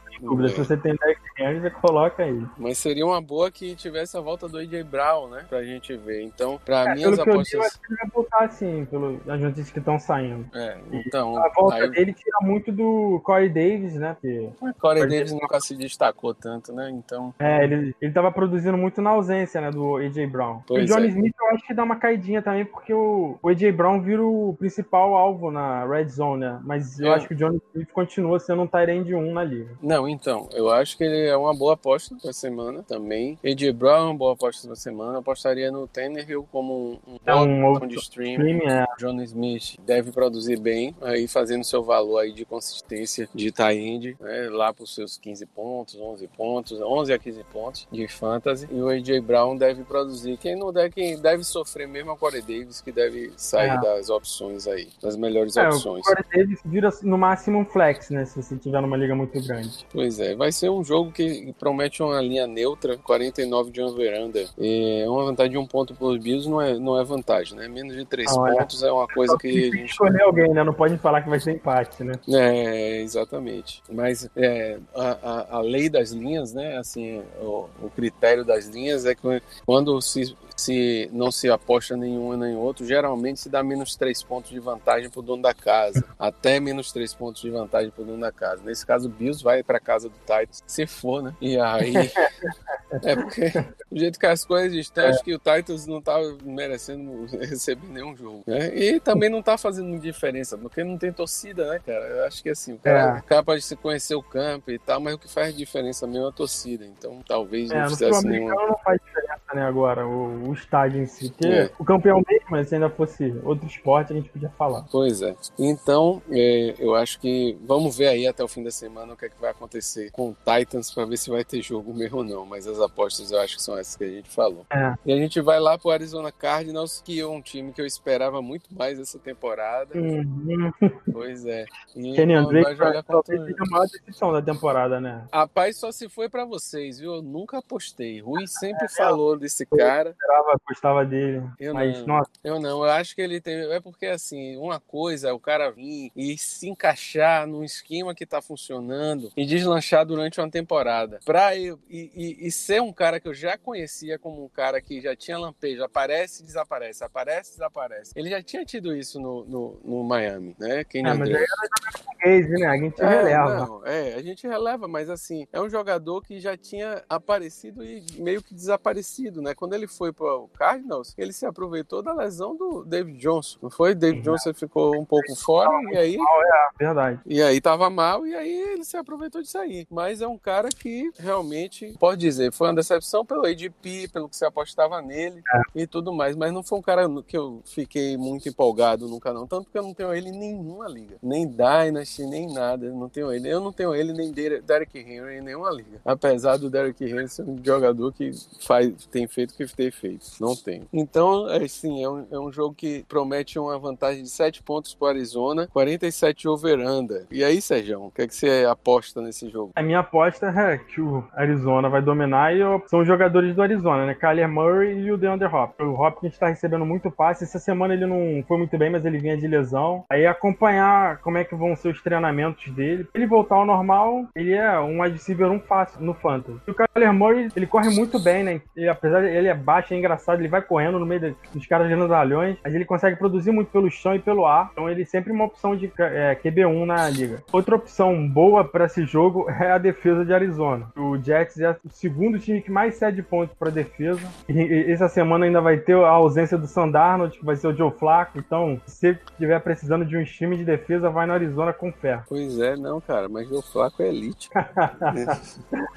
[0.50, 2.44] Se você tem Derek Henry, você coloca aí.
[2.58, 5.46] Mas seria uma boa que tivesse a volta do AJ Brown, né?
[5.48, 6.24] Pra gente ver.
[6.24, 7.54] Então, pra é, mim, as apostas.
[7.54, 10.46] Eu, acho que ele vai botar assim, pelas notícias que estão saindo.
[10.56, 11.36] É, então.
[11.36, 11.90] E a volta aí...
[11.92, 14.18] dele tira muito do Corey Davis, né?
[14.20, 14.50] Porque...
[14.80, 16.90] Corey Davis nunca se destacou tanto, né?
[16.90, 17.34] Então.
[17.40, 19.70] É, ele, ele tava produzindo muito na ausência, né?
[19.70, 20.62] Do AJ Brown.
[20.68, 21.10] Pois o Johnny é.
[21.10, 24.56] Smith, eu acho que dá uma caidinha também, porque o, o AJ Brown vira o
[24.58, 26.60] principal alvo na red zone né?
[26.64, 27.16] Mas eu é.
[27.16, 29.78] acho que o Johnny Smith continua sendo um Tyrande 1 na liga.
[29.82, 33.38] Não, então, eu acho que ele é uma boa aposta pra semana também.
[33.44, 35.14] AJ Brown é uma boa aposta pra semana.
[35.14, 38.34] Eu apostaria no Tannehill como um, um, é um outro de stream.
[38.34, 38.86] stream é.
[38.98, 43.82] Johnny Smith deve produzir bem, aí fazendo seu valor aí de consistência de tie
[44.20, 48.68] né, lá pros seus 15 pontos, 11 pontos, 11 a 15 pontos de fantasy.
[48.72, 50.38] E o AJ Brown deve produzir.
[50.38, 53.80] Quem não deve, quem deve sofrer mesmo é o Corey Davis, que deve sair é.
[53.80, 56.06] das opções aí, das melhores é, opções.
[56.06, 58.26] O Corey Davis vira no máximo um flex, né?
[58.26, 59.86] Se você tiver numa liga muito grande.
[59.92, 64.50] Pois é, vai ser um jogo que promete uma linha neutra, 49 de over-under.
[64.58, 67.68] É uma vantagem de um ponto os Bills não é, não é vantagem, né?
[67.68, 69.86] Menos de três não, pontos é, é uma coisa que a gente.
[69.86, 70.64] escolher alguém, né?
[70.64, 72.14] Não pode falar que vai ser empate, né?
[72.30, 73.82] É, exatamente.
[73.90, 76.78] Mas é, a, a, a lei das linhas, né?
[76.78, 82.38] Assim, o, o critério das linhas é que quando se se não se aposta nenhum
[82.38, 86.04] nem outro, geralmente se dá menos três pontos de vantagem para o dono da casa.
[86.20, 88.62] Até menos três pontos de vantagem para o dono da casa.
[88.64, 91.36] Nesse caso, o Bills vai para casa do Titans, se for, né?
[91.42, 91.94] E aí.
[93.04, 93.50] é porque,
[93.92, 95.10] do jeito que as coisas estão, é.
[95.10, 98.44] acho que o Titans não tá merecendo receber nenhum jogo.
[98.46, 98.76] Né?
[98.76, 102.06] E também não tá fazendo diferença, porque não tem torcida, né, cara?
[102.06, 103.20] Eu acho que assim, o cara, é.
[103.20, 106.26] o cara pode se conhecer o campo e tal, mas o que faz diferença mesmo
[106.26, 106.86] é a torcida.
[106.86, 108.54] Então talvez é, não fizesse nenhuma.
[108.54, 109.21] não faz diferença,
[109.54, 110.06] né, agora.
[110.08, 111.30] O, o estádio em si.
[111.30, 111.72] Porque é.
[111.78, 114.86] o campeão mesmo, se ainda fosse outro esporte, a gente podia falar.
[114.92, 115.36] Pois é.
[115.58, 119.26] Então, é, eu acho que vamos ver aí até o fim da semana o que,
[119.26, 122.24] é que vai acontecer com o Titans para ver se vai ter jogo mesmo ou
[122.24, 122.46] não.
[122.46, 124.66] Mas as apostas eu acho que são essas que a gente falou.
[124.72, 124.94] É.
[125.06, 128.42] E a gente vai lá pro Arizona Cardinals, que é um time que eu esperava
[128.42, 129.98] muito mais essa temporada.
[129.98, 130.72] Uhum.
[131.12, 131.66] Pois é.
[131.96, 135.28] E Kenny André vai talvez seja a maior decisão da temporada, né?
[135.32, 137.16] A paz só se foi para vocês, viu?
[137.16, 138.22] Eu nunca apostei.
[138.22, 140.10] Rui sempre é, falou desse cara.
[140.10, 141.44] Eu esperava, gostava dele.
[141.60, 142.32] Eu mas, não, nossa.
[142.44, 142.84] eu não.
[142.84, 143.56] Eu acho que ele tem.
[143.72, 148.26] É porque, assim, uma coisa é o cara vir e se encaixar num esquema que
[148.26, 151.20] tá funcionando e deslanchar durante uma temporada.
[151.26, 154.82] Pra eu, e, e, e ser um cara que eu já conhecia como um cara
[154.82, 158.12] que já tinha lampejo, aparece e desaparece, aparece e desaparece.
[158.16, 160.84] Ele já tinha tido isso no, no, no Miami, né?
[160.84, 162.68] Quem é, mas aí era né?
[162.68, 163.66] A gente é, releva.
[163.66, 168.04] Não, é, a gente releva, mas assim, é um jogador que já tinha aparecido e
[168.20, 169.54] meio que desaparecido, né?
[169.54, 173.70] Quando ele foi para o Cardinals, ele se aproveitou da lesão do David Johnson, não
[173.70, 173.94] foi?
[173.94, 176.16] David Johnson ficou um pouco fora e aí...
[176.16, 177.20] É, verdade.
[177.28, 179.86] E aí tava mal e aí ele se aproveitou disso aí.
[179.92, 184.36] Mas é um cara que realmente, pode dizer, foi uma decepção pelo ADP, pelo que
[184.36, 185.62] você apostava nele é.
[185.76, 189.46] e tudo mais, mas não foi um cara que eu fiquei muito empolgado nunca não,
[189.46, 193.10] tanto que eu não tenho ele em nenhuma liga, nem Dynasty, nem nada, eu não
[193.10, 197.04] tenho ele, eu não tenho ele nem Derek Henry em nenhuma liga, apesar do Derek
[197.04, 200.84] Henry ser um jogador que faz, tem feito o que tem feito, não tem.
[200.94, 205.10] Então, assim, é um, é um jogo que promete uma vantagem de 7 pontos para
[205.10, 207.26] Arizona, 47 over-under.
[207.32, 209.72] E aí, Sérgio, o que, é que você aposta nesse jogo?
[209.76, 214.06] A minha aposta é que o Arizona vai dominar e são os jogadores do Arizona,
[214.06, 214.14] né?
[214.14, 215.88] Kyler Murray e o DeAndre Hopkins.
[215.88, 217.44] O Hopkins está recebendo muito passe.
[217.44, 220.06] Essa semana ele não foi muito bem, mas ele vinha de lesão.
[220.10, 223.08] Aí acompanhar como é que vão ser os treinamentos dele.
[223.14, 226.60] Ele voltar ao normal, ele é um receiver um fácil no Fantasy.
[226.68, 228.62] E o Kyler Murray, ele corre muito bem, né?
[228.76, 231.88] E, apesar de ele é baixo, é engraçado, ele vai correndo no meio dos caras
[231.88, 234.70] grandalhões, mas ele consegue produzir muito pelo chão e pelo ar.
[234.72, 237.44] Então ele é sempre uma opção de é, QB1 na liga.
[237.52, 240.88] Outra opção boa para esse jogo é a defesa de Arizona.
[240.96, 244.22] O Jets é o segundo time que mais cede pontos para defesa.
[244.48, 247.76] E, e, essa semana ainda vai ter a ausência do Sandarnold, que vai ser o
[247.76, 248.38] Joe Flacco.
[248.38, 252.22] Então, se estiver precisando de um time de defesa, vai no Arizona com fé.
[252.28, 254.50] Pois é, não, cara, mas o Joe Flacco é elite.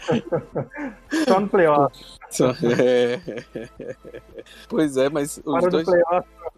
[1.27, 1.95] Só no playoff.
[2.31, 3.04] Só, é.
[4.69, 5.87] Pois é, mas os Para dois.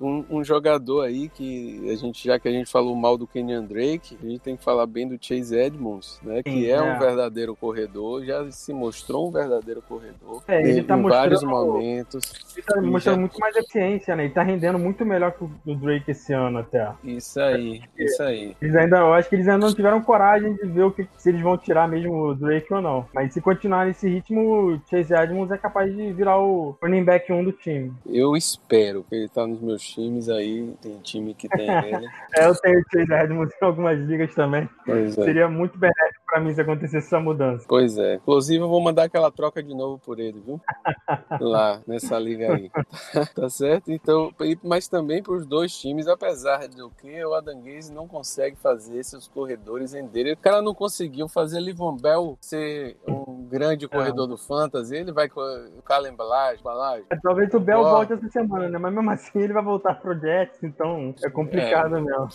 [0.00, 3.64] Um, um, jogador aí que a gente, já que a gente falou mal do Kenyan
[3.64, 6.42] Drake, a gente tem que falar bem do Chase Edmonds, né?
[6.42, 10.42] Que Sim, é, é, um verdadeiro corredor, já se mostrou um verdadeiro corredor.
[10.46, 12.30] É, ele tá em vários momentos.
[12.54, 13.20] Ele tá mostrando já...
[13.20, 14.24] muito mais eficiência, né?
[14.24, 16.92] Ele tá rendendo muito melhor que o Drake esse ano até.
[17.02, 18.54] Isso aí, isso aí.
[18.60, 21.30] Eles ainda, eu acho que eles ainda não tiveram coragem de ver o que, se
[21.30, 23.06] eles vão tirar mesmo o Drake ou não.
[23.14, 27.32] Mas se continuar nesse ritmo, o Chase Edmonds é capaz de virar o running back
[27.32, 27.92] 1 do time.
[28.04, 32.08] Eu espero, que ele tá nos meus times aí, tem time que tem ele.
[32.36, 34.68] é, eu tenho o Chase Edmonds em algumas ligas também.
[34.88, 35.10] É.
[35.10, 37.64] Seria muito benéfico pra mim se acontecesse essa mudança.
[37.68, 38.16] Pois é.
[38.16, 40.60] Inclusive, eu vou mandar aquela troca de novo por ele, viu?
[41.40, 42.70] Lá, nessa liga aí.
[43.34, 43.90] tá certo?
[43.92, 48.98] Então, mas também para os dois times, apesar do que o Adanguese não consegue fazer
[48.98, 50.32] esses corredores renderem.
[50.32, 54.96] O cara não conseguiu fazer Livon Bell ser um grande corredor do Fantasy.
[54.96, 57.04] Ele vai com o Calen Balage, Balage.
[57.10, 58.78] É, talvez o Bell volte essa semana, né?
[58.78, 62.00] Mas mesmo assim ele vai voltar pro Jets, então é complicado é.
[62.00, 62.28] mesmo.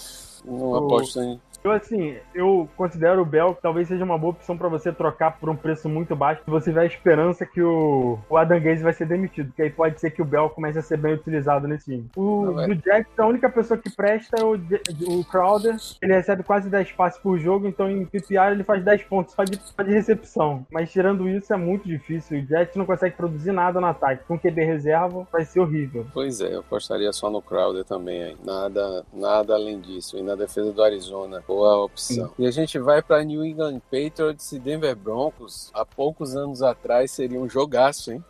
[0.45, 4.57] Não aposto em eu, assim, eu considero o Bell que talvez seja uma boa opção
[4.57, 8.17] para você trocar por um preço muito baixo se você tiver a esperança que o,
[8.29, 10.81] o Adam Gaze vai ser demitido, porque aí pode ser que o Bell comece a
[10.81, 12.09] ser bem utilizado nesse time.
[12.15, 15.75] O Não, do Jets, a única pessoa que presta é o, o Crowder.
[16.01, 19.43] Ele recebe quase 10 passes por jogo, então em PPR ele faz 10 pontos só
[19.43, 20.65] de, só de recepção.
[20.71, 22.39] Mas tirando isso, é muito difícil.
[22.39, 24.25] O Jets não consegue produzir nada no ataque.
[24.25, 26.05] Com QB reserva, vai ser horrível.
[26.13, 28.21] Pois é, eu apostaria só no Crowder também.
[28.21, 28.37] Hein?
[28.43, 30.17] Nada, nada além disso.
[30.17, 32.27] E na defesa do Arizona, boa opção.
[32.27, 32.33] Sim.
[32.39, 35.69] E a gente vai para New England Patriots e Denver Broncos.
[35.73, 38.23] Há poucos anos atrás seria um jogaço, hein?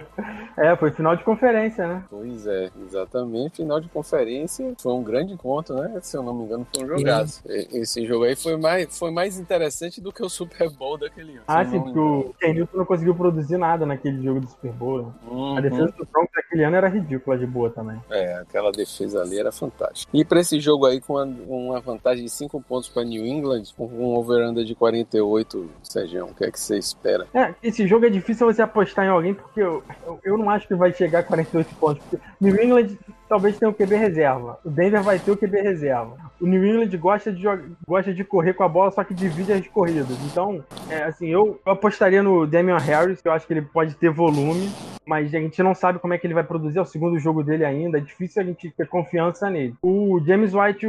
[0.56, 2.04] é, foi final de conferência, né?
[2.08, 3.56] Pois é, exatamente.
[3.56, 5.98] Final de conferência foi um grande encontro, né?
[6.02, 7.42] Se eu não me engano, foi um jogaço.
[7.46, 7.68] Sim.
[7.72, 11.42] Esse jogo aí foi mais, foi mais interessante do que o Super Bowl daquele ano.
[11.46, 15.02] Ah, sim, porque o Ken Newton não conseguiu produzir nada naquele jogo do Super Bowl.
[15.02, 15.12] Né?
[15.28, 15.58] Uhum.
[15.58, 18.00] A defesa do Broncos daquele ano era ridícula de boa também.
[18.10, 20.10] É, aquela defesa ali era fantástica.
[20.16, 23.86] E para esse jogo aí, com uma vantagem de 5 pontos para New England, com
[23.86, 27.26] um over-under de 48, Sérgio, o que é que você espera?
[27.34, 30.66] É, esse jogo é difícil você apostar em alguém, porque eu, eu, eu não acho
[30.66, 32.02] que vai chegar a 48 pontos.
[32.40, 32.96] New England
[33.28, 34.58] talvez tenha o QB reserva.
[34.62, 36.16] O Denver vai ter o QB reserva.
[36.38, 37.44] O New England gosta de,
[37.86, 40.18] gosta de correr com a bola, só que divide as corridas.
[40.30, 43.94] Então, é, assim, eu, eu apostaria no Damian Harris, que eu acho que ele pode
[43.94, 44.70] ter volume,
[45.06, 46.78] mas a gente não sabe como é que ele vai produzir.
[46.78, 47.98] É o segundo jogo dele ainda.
[47.98, 49.74] É difícil a gente ter confiança nele.
[49.82, 50.88] O James White e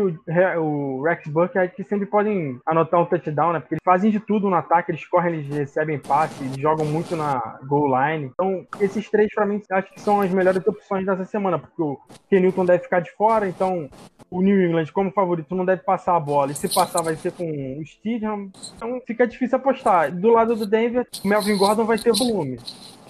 [0.58, 3.60] o, Rex Burkhead que sempre podem anotar um touchdown, né?
[3.60, 7.15] Porque eles fazem de tudo no ataque, eles correm, eles recebem passe, eles jogam muito
[7.15, 8.32] na goal line.
[8.34, 11.99] Então, esses três, para mim, acho que são as melhores opções dessa semana, porque o
[12.30, 13.89] Kenilton deve ficar de fora, então
[14.34, 16.52] o New England, como favorito, não deve passar a bola.
[16.52, 17.45] E se passar, vai ser com
[17.80, 18.52] o Stidham.
[18.76, 20.12] Então fica difícil apostar.
[20.12, 22.58] Do lado do Denver, o Melvin Gordon vai ter volume.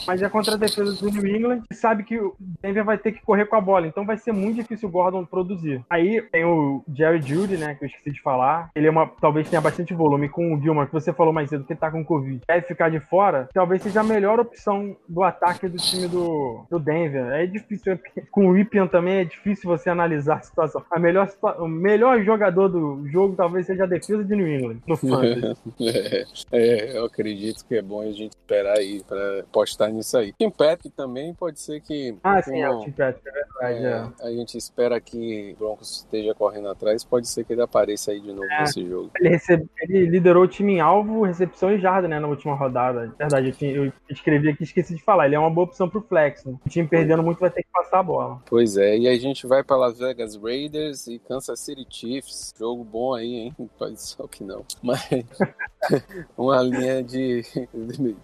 [0.05, 3.11] mas é contra a defesa do New England, que sabe que o Denver vai ter
[3.11, 5.83] que correr com a bola, então vai ser muito difícil o Gordon produzir.
[5.89, 8.69] Aí tem o Jerry Judy, né, que eu esqueci de falar.
[8.75, 11.63] Ele é uma, talvez tenha bastante volume com o Gilmore, que você falou mais cedo,
[11.63, 12.41] que tá com Covid.
[12.47, 16.79] Deve ficar de fora, talvez seja a melhor opção do ataque do time do, do
[16.79, 17.31] Denver.
[17.33, 17.99] É difícil,
[18.31, 20.83] com o Ripien também é difícil você analisar a situação.
[20.89, 21.29] A melhor,
[21.59, 25.73] o melhor jogador do jogo talvez seja a defesa de New England, no Fantasy.
[25.81, 30.33] é, é, eu acredito que é bom a gente esperar aí para postar nisso aí.
[30.33, 32.15] Tim Patrick também pode ser que.
[32.23, 33.85] Ah, sim, é o Tim Patrick, é verdade.
[33.85, 34.27] É, é.
[34.27, 38.19] A gente espera que o Broncos esteja correndo atrás, pode ser que ele apareça aí
[38.19, 39.11] de novo é, nesse jogo.
[39.19, 43.13] Ele, recebe, ele liderou o time em alvo, recepção e jarda, né, na última rodada.
[43.17, 45.25] Verdade, eu, tinha, eu escrevi aqui esqueci de falar.
[45.25, 46.43] Ele é uma boa opção pro flex.
[46.43, 46.55] Né?
[46.65, 48.41] O time perdendo muito vai ter que passar a bola.
[48.45, 52.53] Pois é, e a gente vai para Las Vegas Raiders e Kansas City Chiefs.
[52.57, 53.55] Jogo bom aí, hein?
[53.77, 54.65] Pode ser que não.
[54.81, 55.07] Mas
[56.37, 57.43] uma linha de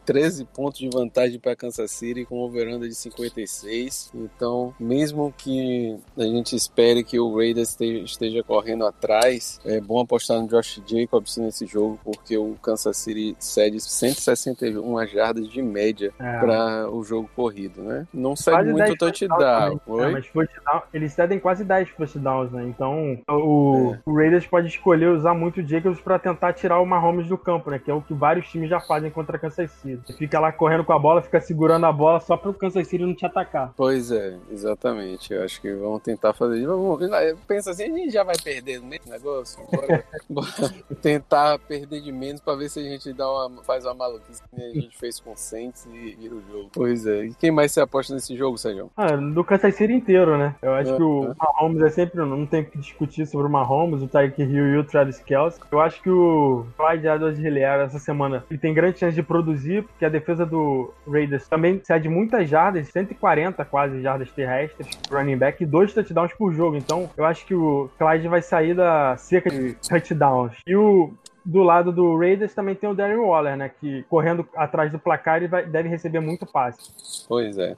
[0.06, 4.12] 13 pontos de vantagem para Kansas City com overanda de 56.
[4.14, 10.42] Então, mesmo que a gente espere que o Raiders esteja correndo atrás, é bom apostar
[10.42, 16.40] no Josh Jacobs nesse jogo, porque o Kansas City cede 161 jardas de média é.
[16.40, 18.08] para o jogo corrido, né?
[18.14, 19.80] Não cede muito touchdown.
[20.00, 22.64] É, mas touchdown, eles cedem quase 10 touchdowns, né?
[22.68, 24.00] Então, o, é.
[24.06, 27.70] o Raiders pode escolher usar muito o Jacobs para tentar tirar o Mahomes do campo,
[27.72, 27.80] né?
[27.80, 30.02] Que é o que vários times já fazem contra Kansas City.
[30.06, 32.88] Você fica lá correndo com a bola, fica segurando a bola só para o Kansas
[32.88, 33.74] City não te atacar.
[33.76, 35.34] Pois é, exatamente.
[35.34, 36.66] Eu acho que vão tentar fazer.
[36.66, 37.00] Vamos,
[37.48, 39.62] pensa assim, a gente já vai perder no meio do negócio.
[39.72, 43.94] Bora, bora tentar perder de menos para ver se a gente dá uma, faz uma
[43.94, 46.70] maluquice que a gente fez com o Saints e vira o jogo.
[46.74, 47.26] Pois é.
[47.26, 48.92] E quem mais você aposta nesse jogo, Sérgio?
[48.96, 50.56] Ah, do Kansas City inteiro, né?
[50.62, 52.20] Eu acho que o Mahomes é sempre.
[52.20, 55.60] Não tem que discutir sobre o Mahomes, o Tyreek Hill e o Travis Kelce.
[55.72, 59.84] Eu acho que o Clyde Edwards Hilaire essa semana ele tem grande chance de produzir,
[59.84, 65.64] porque a defesa do Raiders também cede muitas jardas, 140 quase jardas terrestres, running back
[65.64, 66.78] e dois touchdowns por jogo.
[66.78, 70.54] Então, eu acho que o Clyde vai sair da cerca de touchdowns.
[70.66, 71.12] E o
[71.44, 73.72] do lado do Raiders também tem o Darren Waller, né?
[73.80, 77.26] Que correndo atrás do placar ele vai, deve receber muito passe.
[77.28, 77.76] Pois é.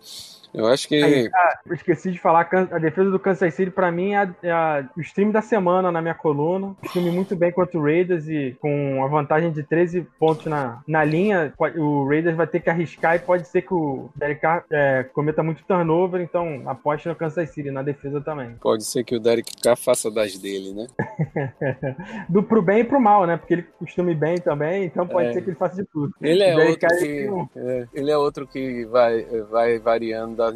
[0.54, 1.02] Eu acho que.
[1.02, 4.86] Aí, ah, eu esqueci de falar, a defesa do Kansas City, pra mim, é, é
[4.98, 6.76] o stream da semana na minha coluna.
[6.84, 11.04] Stream muito bem contra o Raiders e com a vantagem de 13 pontos na, na
[11.04, 15.04] linha, o Raiders vai ter que arriscar e pode ser que o Derek Carr é,
[15.14, 18.56] cometa muito turnover, então aposte no Kansas City, na defesa também.
[18.62, 20.88] Pode ser que o Derek Carr faça das dele, né?
[22.28, 23.38] do pro bem e pro mal, né?
[23.38, 25.34] Porque ele costuma bem também, então pode é.
[25.34, 26.14] ser que ele faça de tudo.
[26.22, 30.54] Ele é, outro que, é, ele é outro que vai, vai variando da,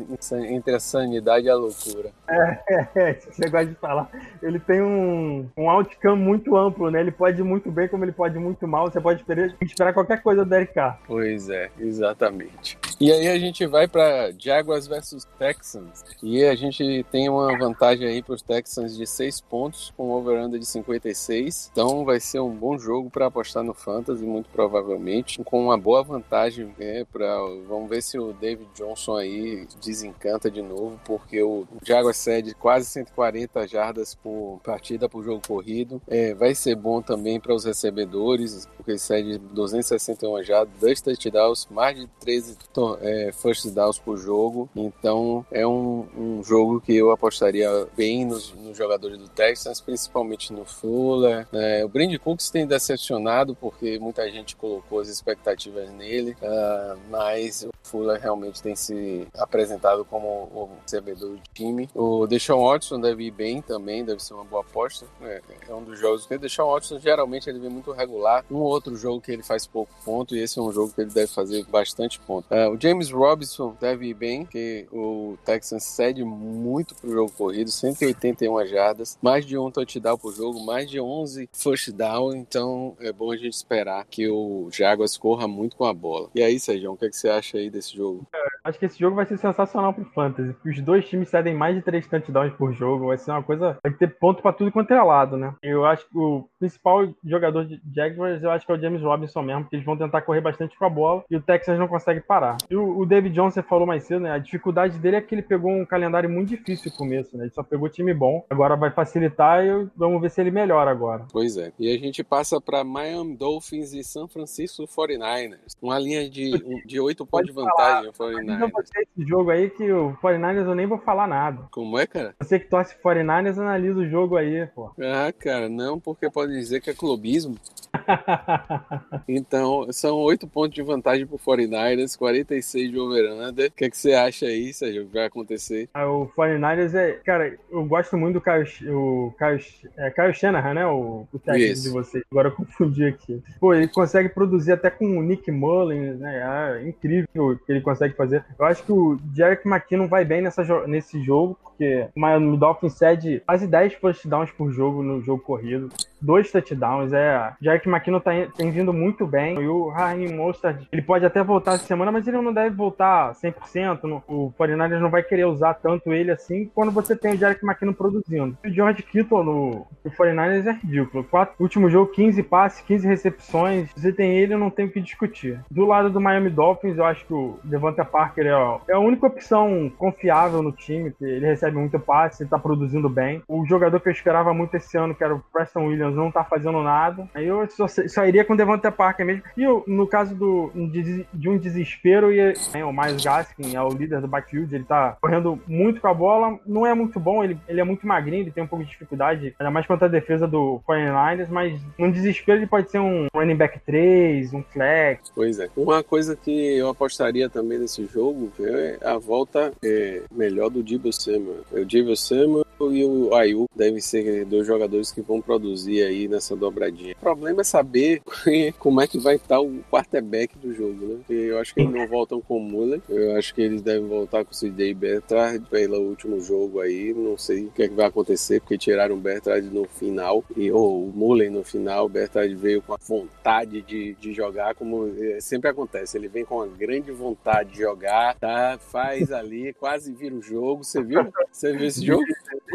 [0.49, 2.09] entre a sanidade e a loucura.
[2.27, 4.09] É, é, é, você gosta de falar.
[4.41, 6.99] Ele tem um, um outcome muito amplo, né?
[6.99, 8.89] Ele pode ir muito bem, como ele pode ir muito mal.
[8.89, 10.99] Você pode esperar, esperar qualquer coisa do Derek Carr.
[11.05, 12.77] Pois é, exatamente.
[12.99, 16.03] E aí a gente vai para Jaguars versus Texans.
[16.23, 20.59] E a gente tem uma vantagem aí para os Texans de 6 pontos, com over-under
[20.59, 21.69] de 56.
[21.71, 26.03] Então vai ser um bom jogo para apostar no Fantasy, muito provavelmente, com uma boa
[26.03, 26.73] vantagem.
[26.77, 32.17] Né, pra, vamos ver se o David Johnson aí desencanta de novo, porque o Jaguars
[32.17, 36.01] cede quase 140 jardas por partida por jogo corrido.
[36.07, 41.99] É, vai ser bom também para os recebedores, porque cede 261 jardas, 2 touchdowns, mais
[41.99, 42.55] de 13
[43.01, 44.69] é, first downs por jogo.
[44.75, 50.53] Então é um, um jogo que eu apostaria bem nos, nos jogadores do Texans, principalmente
[50.53, 51.47] no Fuller.
[51.51, 57.63] É, o Brand Cooks tem decepcionado porque muita gente colocou as expectativas nele, uh, mas
[57.63, 61.89] o Fuller realmente tem se apresentado como o recebedor do time.
[61.93, 65.05] O Deshaun Watson deve ir bem também, deve ser uma boa aposta.
[65.21, 68.43] É, é um dos jogos que o Deshaun Watson geralmente ele vem muito regular.
[68.49, 71.11] Um outro jogo que ele faz pouco ponto e esse é um jogo que ele
[71.11, 72.45] deve fazer bastante ponto.
[72.51, 77.71] Uh, o James Robinson deve ir bem, que o Texans cede muito pro jogo corrido,
[77.71, 83.13] 181 jardas, mais de um touchdown por jogo, mais de 11 first down, então é
[83.13, 86.29] bom a gente esperar que o Jaguars corra muito com a bola.
[86.35, 88.27] E aí, Sérgio, o que, é que você acha aí desse jogo?
[88.35, 90.53] É, acho que esse jogo vai ser sensacional pro Fantasy.
[90.65, 93.93] Os dois times cedem mais de três touchdowns por jogo, vai ser uma coisa, vai
[93.93, 95.53] ter ponto para tudo quanto é lado, né?
[95.63, 99.41] Eu acho que o principal jogador de Jaguars, eu acho que é o James Robinson
[99.41, 102.19] mesmo, porque eles vão tentar correr bastante com a bola e o Texans não consegue
[102.19, 102.57] parar.
[102.69, 104.31] E o, o David Johnson falou mais cedo, né?
[104.31, 107.45] A dificuldade dele é que ele pegou um calendário muito difícil no começo, né?
[107.45, 108.45] Ele só pegou time bom.
[108.49, 111.25] Agora vai facilitar e vamos ver se ele melhora agora.
[111.31, 111.71] Pois é.
[111.79, 115.75] E a gente passa para Miami Dolphins e San Francisco 49ers.
[115.81, 118.11] Uma linha de, de 8 pontos de vantagem.
[118.13, 118.71] Falar, 49ers.
[118.97, 121.67] esse jogo aí que o 49ers eu nem vou falar nada.
[121.71, 122.35] Como é, cara?
[122.41, 124.91] Você que torce 49ers, analisa o jogo aí, pô.
[124.99, 127.55] Ah, cara, não, porque pode dizer que é clubismo.
[129.27, 132.17] então, são oito pontos de vantagem pro 49ers,
[132.55, 133.67] 46 de over-under.
[133.67, 135.89] O que, é que você acha aí, Sérgio, vai acontecer?
[135.93, 137.13] Ah, o 49ers é...
[137.25, 139.59] Cara, eu gosto muito do Caio, o Caio,
[139.97, 140.87] é, Caio Shanahan, né?
[140.87, 141.83] O, o técnico Isso.
[141.83, 142.23] de vocês.
[142.31, 143.41] Agora eu confundi aqui.
[143.59, 146.79] Pô, ele consegue produzir até com o Nick Mullins, né?
[146.81, 148.43] É incrível o que ele consegue fazer.
[148.57, 152.93] Eu acho que o Jerick McKinnon vai bem nessa, nesse jogo, porque o Miami Dolphins
[152.93, 155.89] cede quase 10 touchdowns por jogo no jogo corrido.
[156.21, 157.13] Dois touchdowns.
[157.13, 159.59] É, Jerick McKinnon tá, tem vindo muito bem.
[159.59, 163.33] E o Raheem Mostert, ele pode até voltar essa semana, mas ele não deve voltar
[163.33, 164.03] 100%.
[164.03, 167.65] No, o 49 não vai querer usar tanto ele assim quando você tem o Jerick
[167.65, 168.57] McKinnon produzindo.
[168.65, 171.23] O George Kittle no, no 49ers é ridículo.
[171.23, 173.89] Quatro, último jogo, 15 passes, 15 recepções.
[173.95, 175.59] Você tem ele, não tem o que discutir.
[175.69, 179.27] Do lado do Miami Dolphins, eu acho que o Devonta Parker é, é a única
[179.27, 183.41] opção confiável no time, que ele recebe muito passe, ele tá produzindo bem.
[183.47, 186.43] O jogador que eu esperava muito esse ano, que era o Preston Williams, não tá
[186.43, 187.27] fazendo nada.
[187.33, 189.43] Aí eu só, só iria com o Devonta Parker mesmo.
[189.57, 193.89] E eu, no caso do, de, de um desespero, e o Miles Gaskin é o
[193.89, 197.57] líder do backfield, ele tá correndo muito com a bola, não é muito bom, ele,
[197.67, 200.47] ele é muito magrinho, ele tem um pouco de dificuldade, ainda mais contra a defesa
[200.47, 205.31] do 49ers, mas num desespero ele pode ser um running back 3, um flex.
[205.33, 205.69] Pois é.
[205.75, 211.11] Uma coisa que eu apostaria também nesse jogo é a volta é, melhor do Debo
[211.11, 211.63] Samuel.
[211.71, 216.55] O Debo Samuel e o Ayu devem ser dois jogadores que vão produzir aí nessa
[216.55, 217.15] dobradinha.
[217.17, 218.21] O problema é saber
[218.79, 221.15] como é que vai estar o quarterback do jogo, né?
[221.17, 223.01] Porque eu acho que eles não voltam com o Muller.
[223.09, 227.13] Eu acho que eles devem voltar com o CJ Bertrand pelo último jogo aí.
[227.13, 230.71] Não sei o que, é que vai acontecer, porque tiraram o Bertrand no final e
[230.71, 232.05] ou o Muller no final.
[232.05, 236.17] O Bertrand veio com a vontade de, de jogar, como é, sempre acontece.
[236.17, 238.77] Ele vem com uma grande vontade de jogar, tá?
[238.79, 240.83] Faz ali, quase vira o jogo.
[240.83, 241.21] Você viu?
[241.51, 242.23] Você viu esse jogo?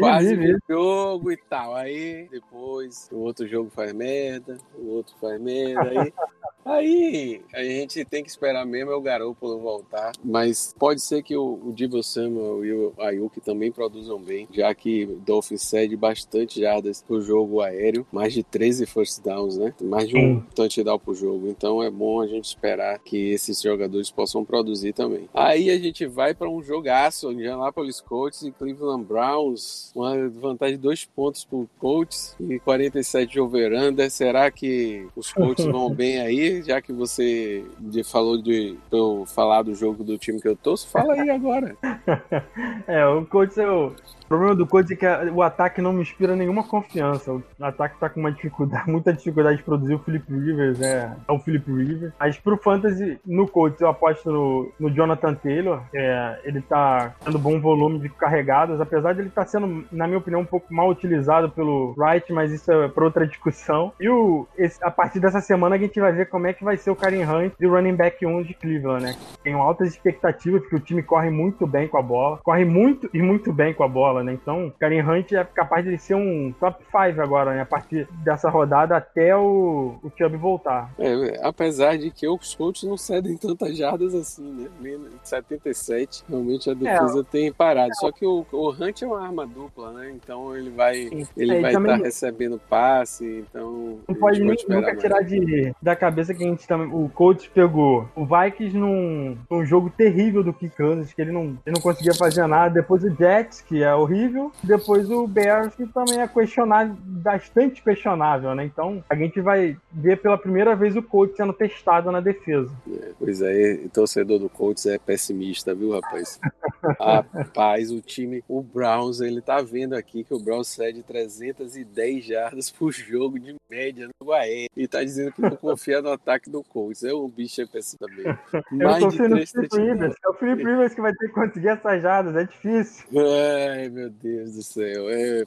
[0.01, 1.75] Quase o jogo e tal.
[1.75, 5.89] Aí depois o outro jogo faz merda, o outro faz merda.
[5.89, 6.13] Aí
[6.65, 11.35] Aí a gente tem que esperar mesmo é o Garoppolo voltar, mas pode ser que
[11.35, 15.95] o, o Divo Samuel e o Ayuk também produzam bem, já que o Dolphins cede
[15.95, 19.73] bastante jardas pro jogo aéreo, mais de 13 first downs, né?
[19.81, 24.11] Mais de um touchdown pro jogo, então é bom a gente esperar que esses jogadores
[24.11, 25.29] possam produzir também.
[25.33, 30.81] Aí a gente vai para um jogaço, Indianapolis Colts e Cleveland Browns, uma vantagem de
[30.81, 34.09] dois pontos pro Colts e 47 de over-under.
[34.09, 36.50] Será que os Colts vão bem aí?
[36.65, 37.63] já que você
[38.03, 41.75] falou de eu falar do jogo do time que eu torço, fala aí agora.
[42.87, 43.93] é, o o o
[44.31, 47.33] problema do Colts é que o ataque não me inspira nenhuma confiança.
[47.33, 51.31] O ataque tá com uma dificuldade, muita dificuldade de produzir o Philip Rivers, é, é
[51.31, 52.13] o Philip Rivers.
[52.17, 55.81] Mas pro Fantasy, no Colts, eu aposto no, no Jonathan Taylor.
[55.93, 60.07] É, ele tá tendo bom volume de carregadas, apesar de ele estar tá sendo, na
[60.07, 63.91] minha opinião, um pouco mal utilizado pelo Wright, mas isso é pra outra discussão.
[63.99, 66.77] E o, esse, a partir dessa semana a gente vai ver como é que vai
[66.77, 69.15] ser o Karen Hunt e o running back 1 de Cleveland, né?
[69.43, 73.21] Tenho altas expectativas, porque o time corre muito bem com a bola, corre muito e
[73.21, 74.33] muito bem com a bola né?
[74.33, 77.61] Então, Karen Hunt é capaz de ser um top 5 agora, né?
[77.61, 80.91] A partir dessa rodada até o, o Chubb voltar.
[80.97, 84.99] É, apesar de que os Colts não cedem tantas jardas assim, né?
[85.23, 87.91] 77, realmente a defesa é, tem parado.
[87.91, 87.95] É.
[87.95, 90.11] Só que o, o Hunt é uma arma dupla, né?
[90.11, 94.95] Então ele vai ele é, vai estar tá recebendo passe, então não pode nem, nunca
[94.95, 99.65] tirar de, da cabeça que a gente também o Colts pegou o Vikings num, num
[99.65, 102.73] jogo terrível do Kansas, que ele não, ele não conseguia fazer nada.
[102.73, 104.51] Depois o Jets, que é o horrível.
[104.63, 108.65] Depois o Bears, que também é questionável, bastante questionável, né?
[108.65, 112.71] Então a gente vai ver pela primeira vez o Colts sendo testado na defesa.
[112.91, 116.39] É, pois é, torcedor do Colts é pessimista, viu, rapaz?
[116.99, 122.69] rapaz, o time, o Browns, ele tá vendo aqui que o Browns cede 310 jardas
[122.71, 126.63] por jogo de média no Guaé e tá dizendo que não confia no ataque do
[126.63, 127.03] Colts.
[127.03, 128.39] É um bicho é pessimista mesmo.
[128.71, 130.15] Mais Eu tô sendo o Felipe Rivers.
[130.23, 133.05] É o Felipe Rivers que vai ter que conseguir essas jardas, é difícil.
[133.15, 135.09] Ai, meu Deus do céu.
[135.09, 135.45] É,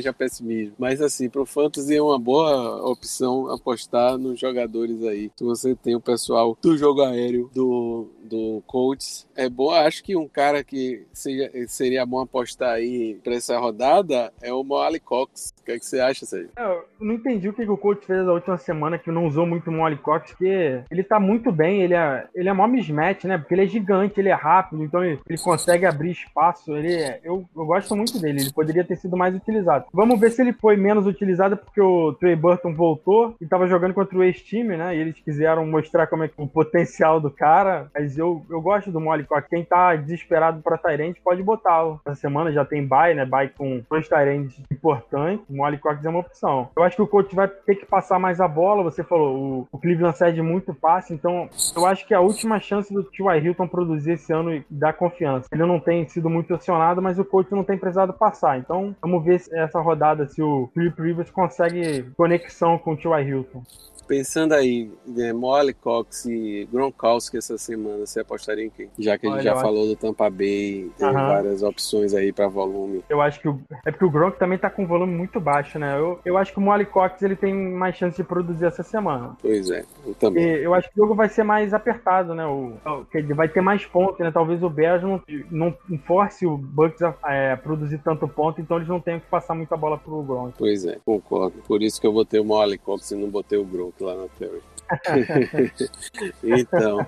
[0.00, 0.74] já pessimismo.
[0.78, 5.30] Mas assim, pro Fantasy é uma boa opção apostar nos jogadores aí.
[5.36, 9.70] Se você tem o pessoal do jogo aéreo, do, do Colts, é bom.
[9.70, 14.62] Acho que um cara que seja, seria bom apostar aí pra essa rodada é o
[14.62, 15.54] Moali Cox.
[15.60, 16.50] O que, é que você acha, Sérgio?
[16.56, 19.46] É, eu não entendi o que o Colts fez na última semana, que não usou
[19.46, 23.24] muito o Moali Cox, porque ele tá muito bem, ele é, ele é mó mismatch,
[23.24, 23.38] né?
[23.38, 26.76] Porque ele é gigante, ele é rápido, então ele, ele consegue abrir espaço.
[26.76, 29.86] Ele, é, eu, eu gosto muito dele, ele poderia ter sido mais utilizado.
[29.92, 33.94] Vamos ver se ele foi menos utilizado porque o Trey Burton voltou e estava jogando
[33.94, 34.96] contra o ex-time, né?
[34.96, 37.90] E eles quiseram mostrar como é o potencial do cara.
[38.18, 39.48] Eu, eu gosto do Molly Cox.
[39.48, 42.00] Quem tá desesperado para Tyrande pode botá-lo.
[42.04, 43.24] Essa semana já tem bye, né?
[43.24, 45.44] Bye com dois Tyrants importantes.
[45.48, 46.68] Molly Cox é uma opção.
[46.76, 48.82] Eu acho que o coach vai ter que passar mais a bola.
[48.82, 52.60] Você falou, o, o Cleveland cede muito passe, então eu acho que é a última
[52.60, 53.44] chance do T.Y.
[53.44, 55.48] Hilton produzir esse ano e dar confiança.
[55.52, 58.58] Ele não tem sido muito acionado, mas o coach não tem precisado passar.
[58.58, 63.28] Então, vamos ver essa rodada se o Philip Rivers consegue conexão com o T.Y.
[63.28, 63.62] Hilton.
[64.06, 68.88] Pensando aí, né, Molly Cox e Gronkowski essa semana, você apostaria em quem?
[68.98, 69.90] Já que a gente Olha, já falou acho...
[69.90, 73.02] do Tampa Bay, tem várias opções aí para volume.
[73.08, 73.60] Eu acho que o...
[73.84, 75.98] é porque o Gronk também tá com volume muito baixo, né?
[75.98, 79.36] Eu, eu acho que o Molly Cox ele tem mais chance de produzir essa semana.
[79.40, 80.44] Pois é, eu também.
[80.44, 82.46] E eu acho que o jogo vai ser mais apertado, né?
[82.46, 82.74] O,
[83.14, 84.30] ele vai ter mais pontos, né?
[84.30, 88.88] Talvez o Bears não, não force o Bucks a é, produzir tanto ponto, então eles
[88.88, 90.54] não tenham que passar muita bola pro Gronk.
[90.58, 91.62] Pois é, concordo.
[91.66, 94.28] Por isso que eu botei o Molly Cox e não botei o Gronk lá na
[94.38, 94.62] Theory.
[96.42, 97.06] então,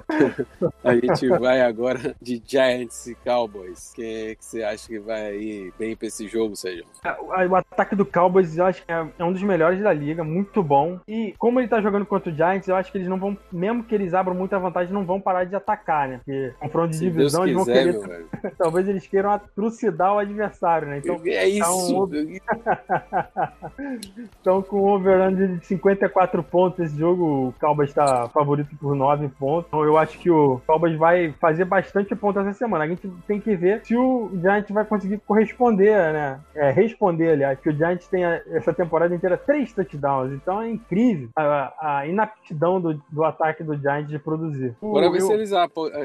[0.83, 3.93] a gente vai agora de Giants e Cowboys.
[3.95, 6.85] Quem é que você acha que vai aí bem pra esse jogo, Sérgio?
[7.05, 10.25] É, o ataque do Cowboys eu acho que é, é um dos melhores da liga,
[10.25, 10.99] muito bom.
[11.07, 13.85] E como ele tá jogando contra o Giants, eu acho que eles não vão, mesmo
[13.85, 16.21] que eles abram muita vantagem, não vão parar de atacar, né?
[16.25, 18.27] Porque confronto de Se divisão, eles vão querer.
[18.59, 20.99] Talvez eles queiram atrocidar o adversário, né?
[20.99, 22.09] Então, é isso.
[24.41, 29.29] Então, com o over de 54 pontos esse jogo, o Cowboys está favorito por 9
[29.29, 29.67] pontos.
[29.69, 32.85] Então eu acho que o Cowboys vai fazer bastante pontos essa semana.
[32.85, 36.41] A gente tem que ver se o Giants vai conseguir corresponder, né?
[36.55, 40.33] É, responder, aliás, que o Giants tem essa temporada inteira três touchdowns.
[40.33, 44.75] Então é incrível a, a inaptidão do, do, ataque do Giants de produzir.
[44.81, 45.27] Bora ver eu...
[45.27, 45.51] se, eles,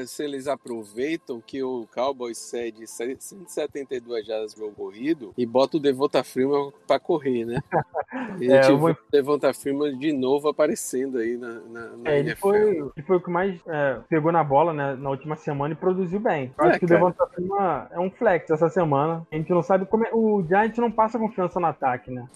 [0.06, 6.22] se eles aproveitam que o Cowboys cede 172 jardas pro corrido e bota o Devonta
[6.22, 7.62] Freeman para correr, né?
[8.40, 8.90] E a é, vou...
[8.90, 13.16] o Devonta Freeman de novo aparecendo aí na, na, na é, ele, foi, ele foi
[13.16, 16.52] o que mais é, pegou na bola né, na última semana e produziu bem.
[16.58, 17.00] Eu é, acho que cara.
[17.00, 19.26] Devonta Freeman é um flex essa semana.
[19.30, 20.10] A gente não sabe como é.
[20.12, 22.26] O Giant não passa confiança no ataque, né?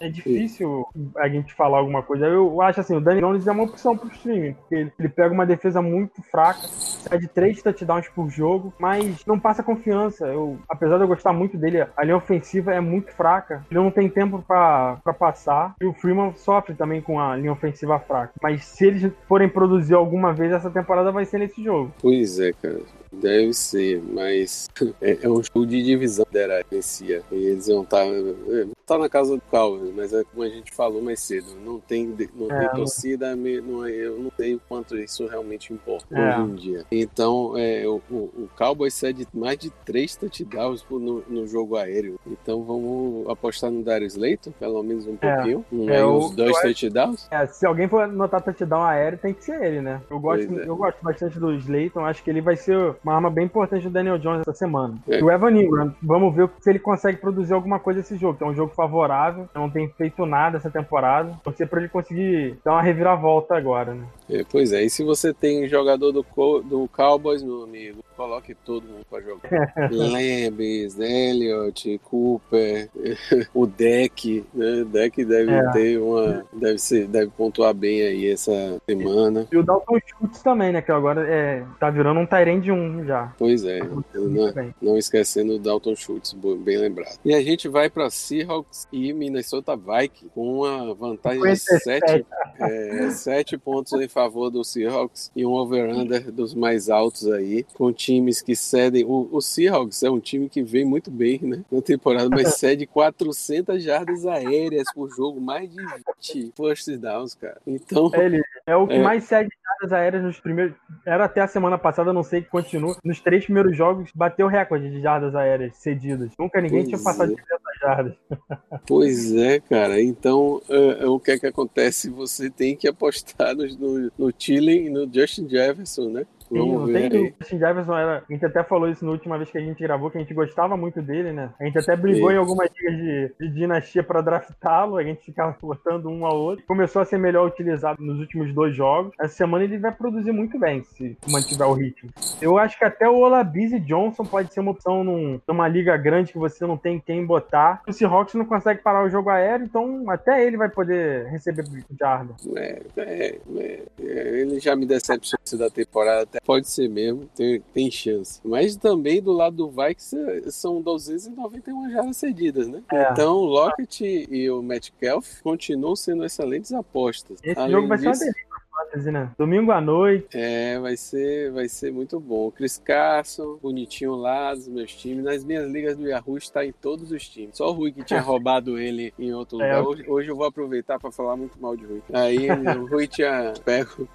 [0.00, 0.86] É difícil
[1.16, 2.26] a gente falar alguma coisa.
[2.26, 5.32] Eu acho assim, o Danny Jones é uma opção pro streaming, porque ele, ele pega
[5.32, 10.26] uma defesa muito fraca, sai de três touchdowns por jogo, mas não passa confiança.
[10.26, 13.64] Eu, apesar de eu gostar muito dele, a linha ofensiva é muito fraca.
[13.70, 15.74] Ele não tem tempo para passar.
[15.80, 18.32] E o Freeman sofre também com a linha ofensiva fraca.
[18.42, 21.92] Mas se eles forem produzir alguma vez, essa temporada vai ser nesse jogo.
[22.00, 22.80] Pois é, cara.
[23.20, 24.68] Deve ser, mas
[25.00, 27.22] é, é um jogo de divisão da inicia.
[27.32, 28.04] E eles vão estar.
[28.04, 31.46] Tá, é, tá na casa do Calvin, mas é como a gente falou mais cedo.
[31.64, 36.06] Não tem, não é, tem torcida, não, eu não sei o quanto isso realmente importa
[36.16, 36.38] é.
[36.38, 36.84] hoje em dia.
[36.90, 42.18] Então, é, o, o Cowboys cede mais de três touchdowns no, no jogo aéreo.
[42.26, 45.34] Então vamos apostar no Darius Slayton, pelo menos um é.
[45.34, 45.64] pouquinho.
[45.72, 47.28] Um, é, uns dois touchdowns.
[47.30, 50.00] É, se alguém for notar touchdown aéreo, tem que ser ele, né?
[50.08, 53.44] Eu gosto, eu gosto bastante do Slayton, acho que ele vai ser uma arma bem
[53.44, 54.94] importante do Daniel Jones essa semana.
[55.08, 55.20] É.
[55.20, 58.42] E o Evan Ingram, vamos ver se ele consegue produzir alguma coisa nesse jogo, que
[58.42, 61.38] é um jogo favorável, não tem feito nada essa temporada.
[61.44, 64.04] Torcer pra ele conseguir dar uma reviravolta agora, né?
[64.28, 66.24] É, pois é, e se você tem jogador do,
[66.64, 69.72] do Cowboys, meu amigo, coloque todo mundo pra jogar.
[69.90, 72.88] Lambis, Elliott, Cooper,
[73.54, 74.82] o Deck, né?
[74.82, 75.70] O Deck deve é.
[75.72, 76.44] ter uma.
[76.52, 79.46] Deve, ser, deve pontuar bem aí essa semana.
[79.52, 80.80] E o Dalton Schultz também, né?
[80.80, 83.32] Que agora é, tá virando um Tyrande 1 já.
[83.38, 83.80] Pois é.
[83.82, 87.18] Não, não, esquecendo o Dalton Schultz, bem lembrado.
[87.24, 92.26] E a gente vai pra Seahawks e Minnesota Vikings com uma vantagem de 7
[92.58, 97.92] é, sete pontos em favor do Seahawks e um over-under dos mais altos aí, com
[98.06, 99.04] times que cedem.
[99.04, 101.64] O, o Seahawks é um time que vem muito bem, né?
[101.70, 105.82] Na temporada, mas cede 400 jardas aéreas por jogo, mais de
[106.20, 107.60] 20 first downs, cara.
[107.66, 108.10] Então.
[108.14, 109.02] Ele é o que é...
[109.02, 110.74] mais cede jardas aéreas nos primeiros.
[111.04, 112.96] Era até a semana passada, não sei que continua.
[113.04, 116.30] Nos três primeiros jogos, bateu o recorde de jardas aéreas cedidas.
[116.38, 117.34] Nunca ninguém pois tinha passado é.
[117.34, 118.14] de 500 jardas.
[118.86, 120.00] Pois é, cara.
[120.00, 122.08] Então, uh, o que é que acontece?
[122.10, 126.26] Você tem que apostar no, no, no Tillen e no Justin Jefferson, né?
[126.48, 127.34] Sim, não tem dúvida.
[127.34, 128.24] O Justin Jefferson era.
[128.28, 130.34] A gente até falou isso na última vez que a gente gravou, que a gente
[130.34, 131.50] gostava muito dele, né?
[131.60, 132.36] A gente até brigou Sim.
[132.36, 136.64] em algumas dias de, de dinastia para draftá-lo, a gente ficava botando um ao outro.
[136.66, 139.12] Começou a ser melhor utilizado nos últimos dois jogos.
[139.20, 142.10] Essa semana ele vai produzir muito bem, se mantiver o ritmo.
[142.40, 146.32] Eu acho que até o Olabizi Johnson pode ser uma opção num, numa liga grande
[146.32, 147.82] que você não tem quem botar.
[147.86, 151.64] O Seahawks não consegue parar o jogo aéreo, então até ele vai poder receber
[151.98, 152.34] jarda.
[152.56, 157.90] É, é, é, é, ele já me decepcionou da temporada pode ser mesmo, tem, tem
[157.90, 158.40] chance.
[158.44, 160.12] Mas também do lado do Vikes
[160.50, 162.82] são 291 jardas cedidas, né?
[162.92, 163.10] É.
[163.12, 167.38] Então o Lockett e o Metcalf continuam sendo excelentes apostas.
[167.42, 168.65] Esse Além jogo vai disso, ser uma delícia
[168.96, 169.30] Fantasy, né?
[169.38, 170.26] Domingo à noite.
[170.32, 172.50] É, vai ser, vai ser muito bom.
[172.50, 175.24] Chris Carson, bonitinho lá dos meus times.
[175.24, 177.56] Nas minhas ligas do Yahoo está em todos os times.
[177.56, 179.88] Só o Rui que tinha roubado ele em outro é, lugar.
[179.88, 182.02] Hoje, hoje, eu vou aproveitar para falar muito mal de Rui.
[182.12, 184.08] Aí o Rui tinha pego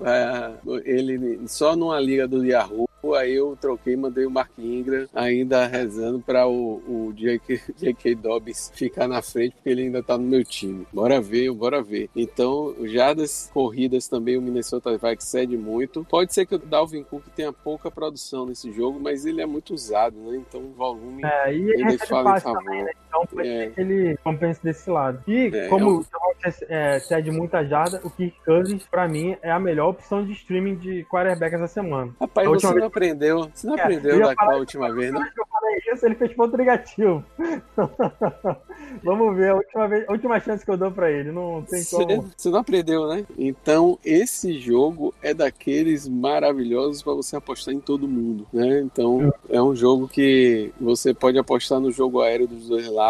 [0.83, 6.19] ele só numa liga do Yahoo Aí eu troquei, mandei o Mark Ingram ainda rezando
[6.19, 8.15] para o, o J.K.
[8.15, 10.85] Dobbs ficar na frente, porque ele ainda tá no meu time.
[10.93, 12.09] Bora ver, bora ver.
[12.15, 16.05] Então, já das corridas também o Minnesota vai que cede muito.
[16.05, 19.73] Pode ser que o Dalvin Cook tenha pouca produção nesse jogo, mas ele é muito
[19.73, 20.37] usado, né?
[20.37, 22.63] Então o volume é, ele fala em favor.
[22.63, 22.91] Também, né?
[23.11, 23.67] Então é.
[23.67, 25.21] que ele compense desse lado.
[25.27, 26.05] E é, como
[26.43, 30.31] é é, cede muita jarda, o Kirk Cousins, pra mim, é a melhor opção de
[30.31, 32.13] streaming de quarterback essa semana.
[32.19, 33.49] Rapaz, você não aprendeu.
[33.53, 35.29] Você não é, aprendeu daquela última vez, né?
[35.37, 37.23] Eu falei isso, ele fez ponto negativo.
[39.03, 41.31] Vamos ver, a última, vez, a última chance que eu dou pra ele.
[41.31, 42.31] Não tem cê, como.
[42.35, 43.25] Você não aprendeu, né?
[43.37, 48.79] Então, esse jogo é daqueles maravilhosos para você apostar em todo mundo, né?
[48.79, 53.00] Então, é um jogo que você pode apostar no jogo aéreo dos dois lados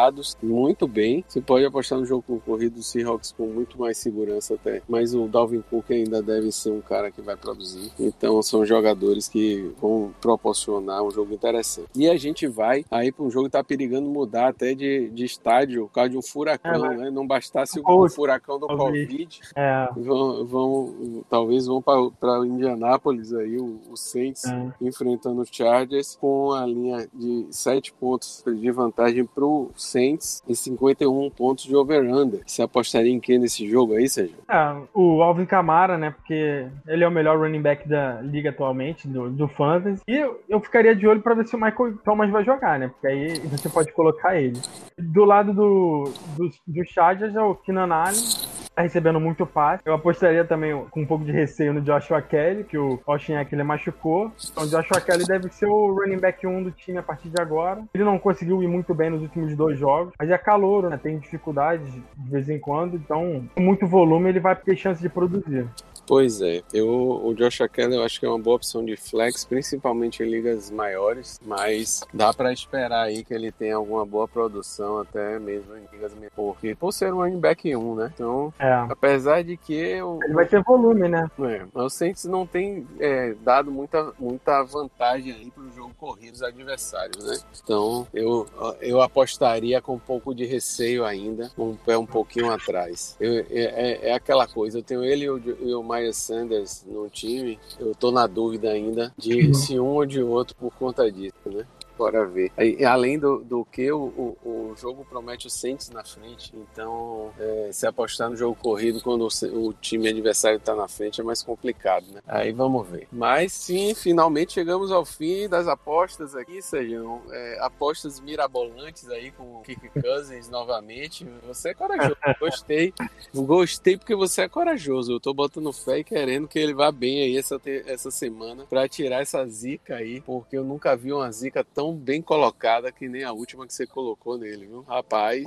[0.41, 1.23] muito bem.
[1.27, 4.81] Você pode apostar no jogo corrido do Seahawks com muito mais segurança até.
[4.87, 7.91] Mas o Dalvin Cook ainda deve ser um cara que vai produzir.
[7.99, 11.89] Então, são jogadores que vão proporcionar um jogo interessante.
[11.95, 15.25] E a gente vai aí para um jogo que tá perigando mudar até de, de
[15.25, 17.11] estádio por causa de um furacão, é, né?
[17.11, 19.39] Não bastasse o, o furacão do Covid.
[19.55, 19.87] É.
[19.95, 24.73] Vão, vão, talvez vão para Indianápolis aí, o, o Saints é.
[24.81, 30.55] enfrentando os Chargers com a linha de 7 pontos de vantagem para o Saints e
[30.55, 32.41] 51 pontos de over-under.
[32.45, 34.35] Você apostaria em quem nesse jogo aí, Sérgio?
[34.49, 36.11] É, o Alvin Kamara, né?
[36.11, 40.01] Porque ele é o melhor running back da liga atualmente, do, do Fantasy.
[40.07, 42.87] E eu, eu ficaria de olho para ver se o Michael Thomas vai jogar, né?
[42.87, 44.59] Porque aí você pode colocar ele.
[44.97, 49.83] Do lado do, do, do Chargers é o Keenan Allen tá recebendo muito passe.
[49.85, 53.65] Eu apostaria também com um pouco de receio no Joshua Kelly, que o Austin Eckler
[53.65, 54.31] machucou.
[54.51, 57.41] Então o Joshua Kelly deve ser o running back 1 do time a partir de
[57.41, 57.83] agora.
[57.93, 60.99] Ele não conseguiu ir muito bem nos últimos dois jogos, mas é calouro, né?
[61.01, 65.09] Tem dificuldades de vez em quando, então com muito volume ele vai ter chance de
[65.09, 65.67] produzir.
[66.11, 66.89] Pois é, eu,
[67.23, 70.69] o Josh Kelly eu acho que é uma boa opção de flex, principalmente em ligas
[70.69, 75.87] maiores, mas dá para esperar aí que ele tenha alguma boa produção até mesmo em
[75.89, 78.11] ligas menores, porque por ser um running back 1, né?
[78.13, 78.73] Então, é.
[78.89, 81.31] apesar de que o, ele vai ter volume, né?
[81.39, 86.43] É, o Saints não tem é, dado muita, muita vantagem aí pro jogo corrido dos
[86.43, 87.37] adversários, né?
[87.63, 88.45] Então, eu,
[88.81, 93.15] eu apostaria com um pouco de receio ainda, um pé um pouquinho atrás.
[93.17, 96.83] Eu, é, é, é aquela coisa, eu tenho ele e o, e o Miles Sanders
[96.87, 101.11] no time, eu tô na dúvida ainda de se um ou de outro por conta
[101.11, 101.65] disso, né?
[102.01, 102.51] Bora ver.
[102.57, 103.99] E, além do, do que, o,
[104.43, 106.51] o, o, jogo promete o Saints na frente.
[106.55, 111.21] Então, é, se apostar no jogo corrido quando o, o time adversário está na frente
[111.21, 112.19] é mais complicado, né?
[112.27, 113.07] Aí vamos ver.
[113.11, 117.21] Mas sim, finalmente chegamos ao fim das apostas aqui, Sejam.
[117.29, 121.23] É, apostas mirabolantes aí com o Kirk Cousins novamente.
[121.45, 122.17] Você é corajoso.
[122.39, 122.95] Gostei.
[123.31, 125.13] Gostei porque você é corajoso.
[125.13, 128.89] Eu tô botando fé e querendo que ele vá bem aí essa, essa semana para
[128.89, 133.23] tirar essa zica aí, porque eu nunca vi uma zica tão bem colocada que nem
[133.23, 134.81] a última que você colocou nele, viu?
[134.81, 135.43] Rapaz.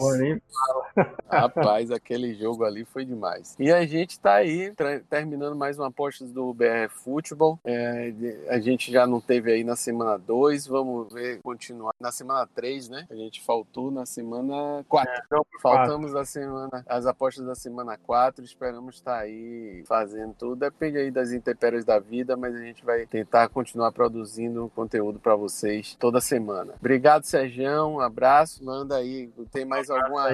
[1.29, 3.55] rapaz, aquele jogo ali foi demais.
[3.59, 4.73] E a gente tá aí
[5.09, 7.59] terminando mais uma aposta do BR Futebol.
[7.65, 8.13] É,
[8.49, 12.89] a gente já não teve aí na semana 2, vamos ver continuar na semana 3,
[12.89, 13.07] né?
[13.11, 15.13] A gente faltou na semana 4.
[15.13, 15.25] É,
[15.61, 20.57] Faltamos na semana as apostas da semana 4, esperamos estar tá aí fazendo tudo.
[20.57, 25.35] Depende aí das intempéries da vida, mas a gente vai tentar continuar produzindo conteúdo para
[25.35, 26.75] vocês toda semana.
[26.79, 27.95] Obrigado, Sergião.
[27.95, 28.65] Um abraço.
[28.65, 29.31] Manda aí.
[29.53, 30.29] Tem mais alguma.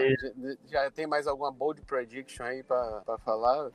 [0.66, 3.70] Já tem mais alguma bold prediction aí para falar?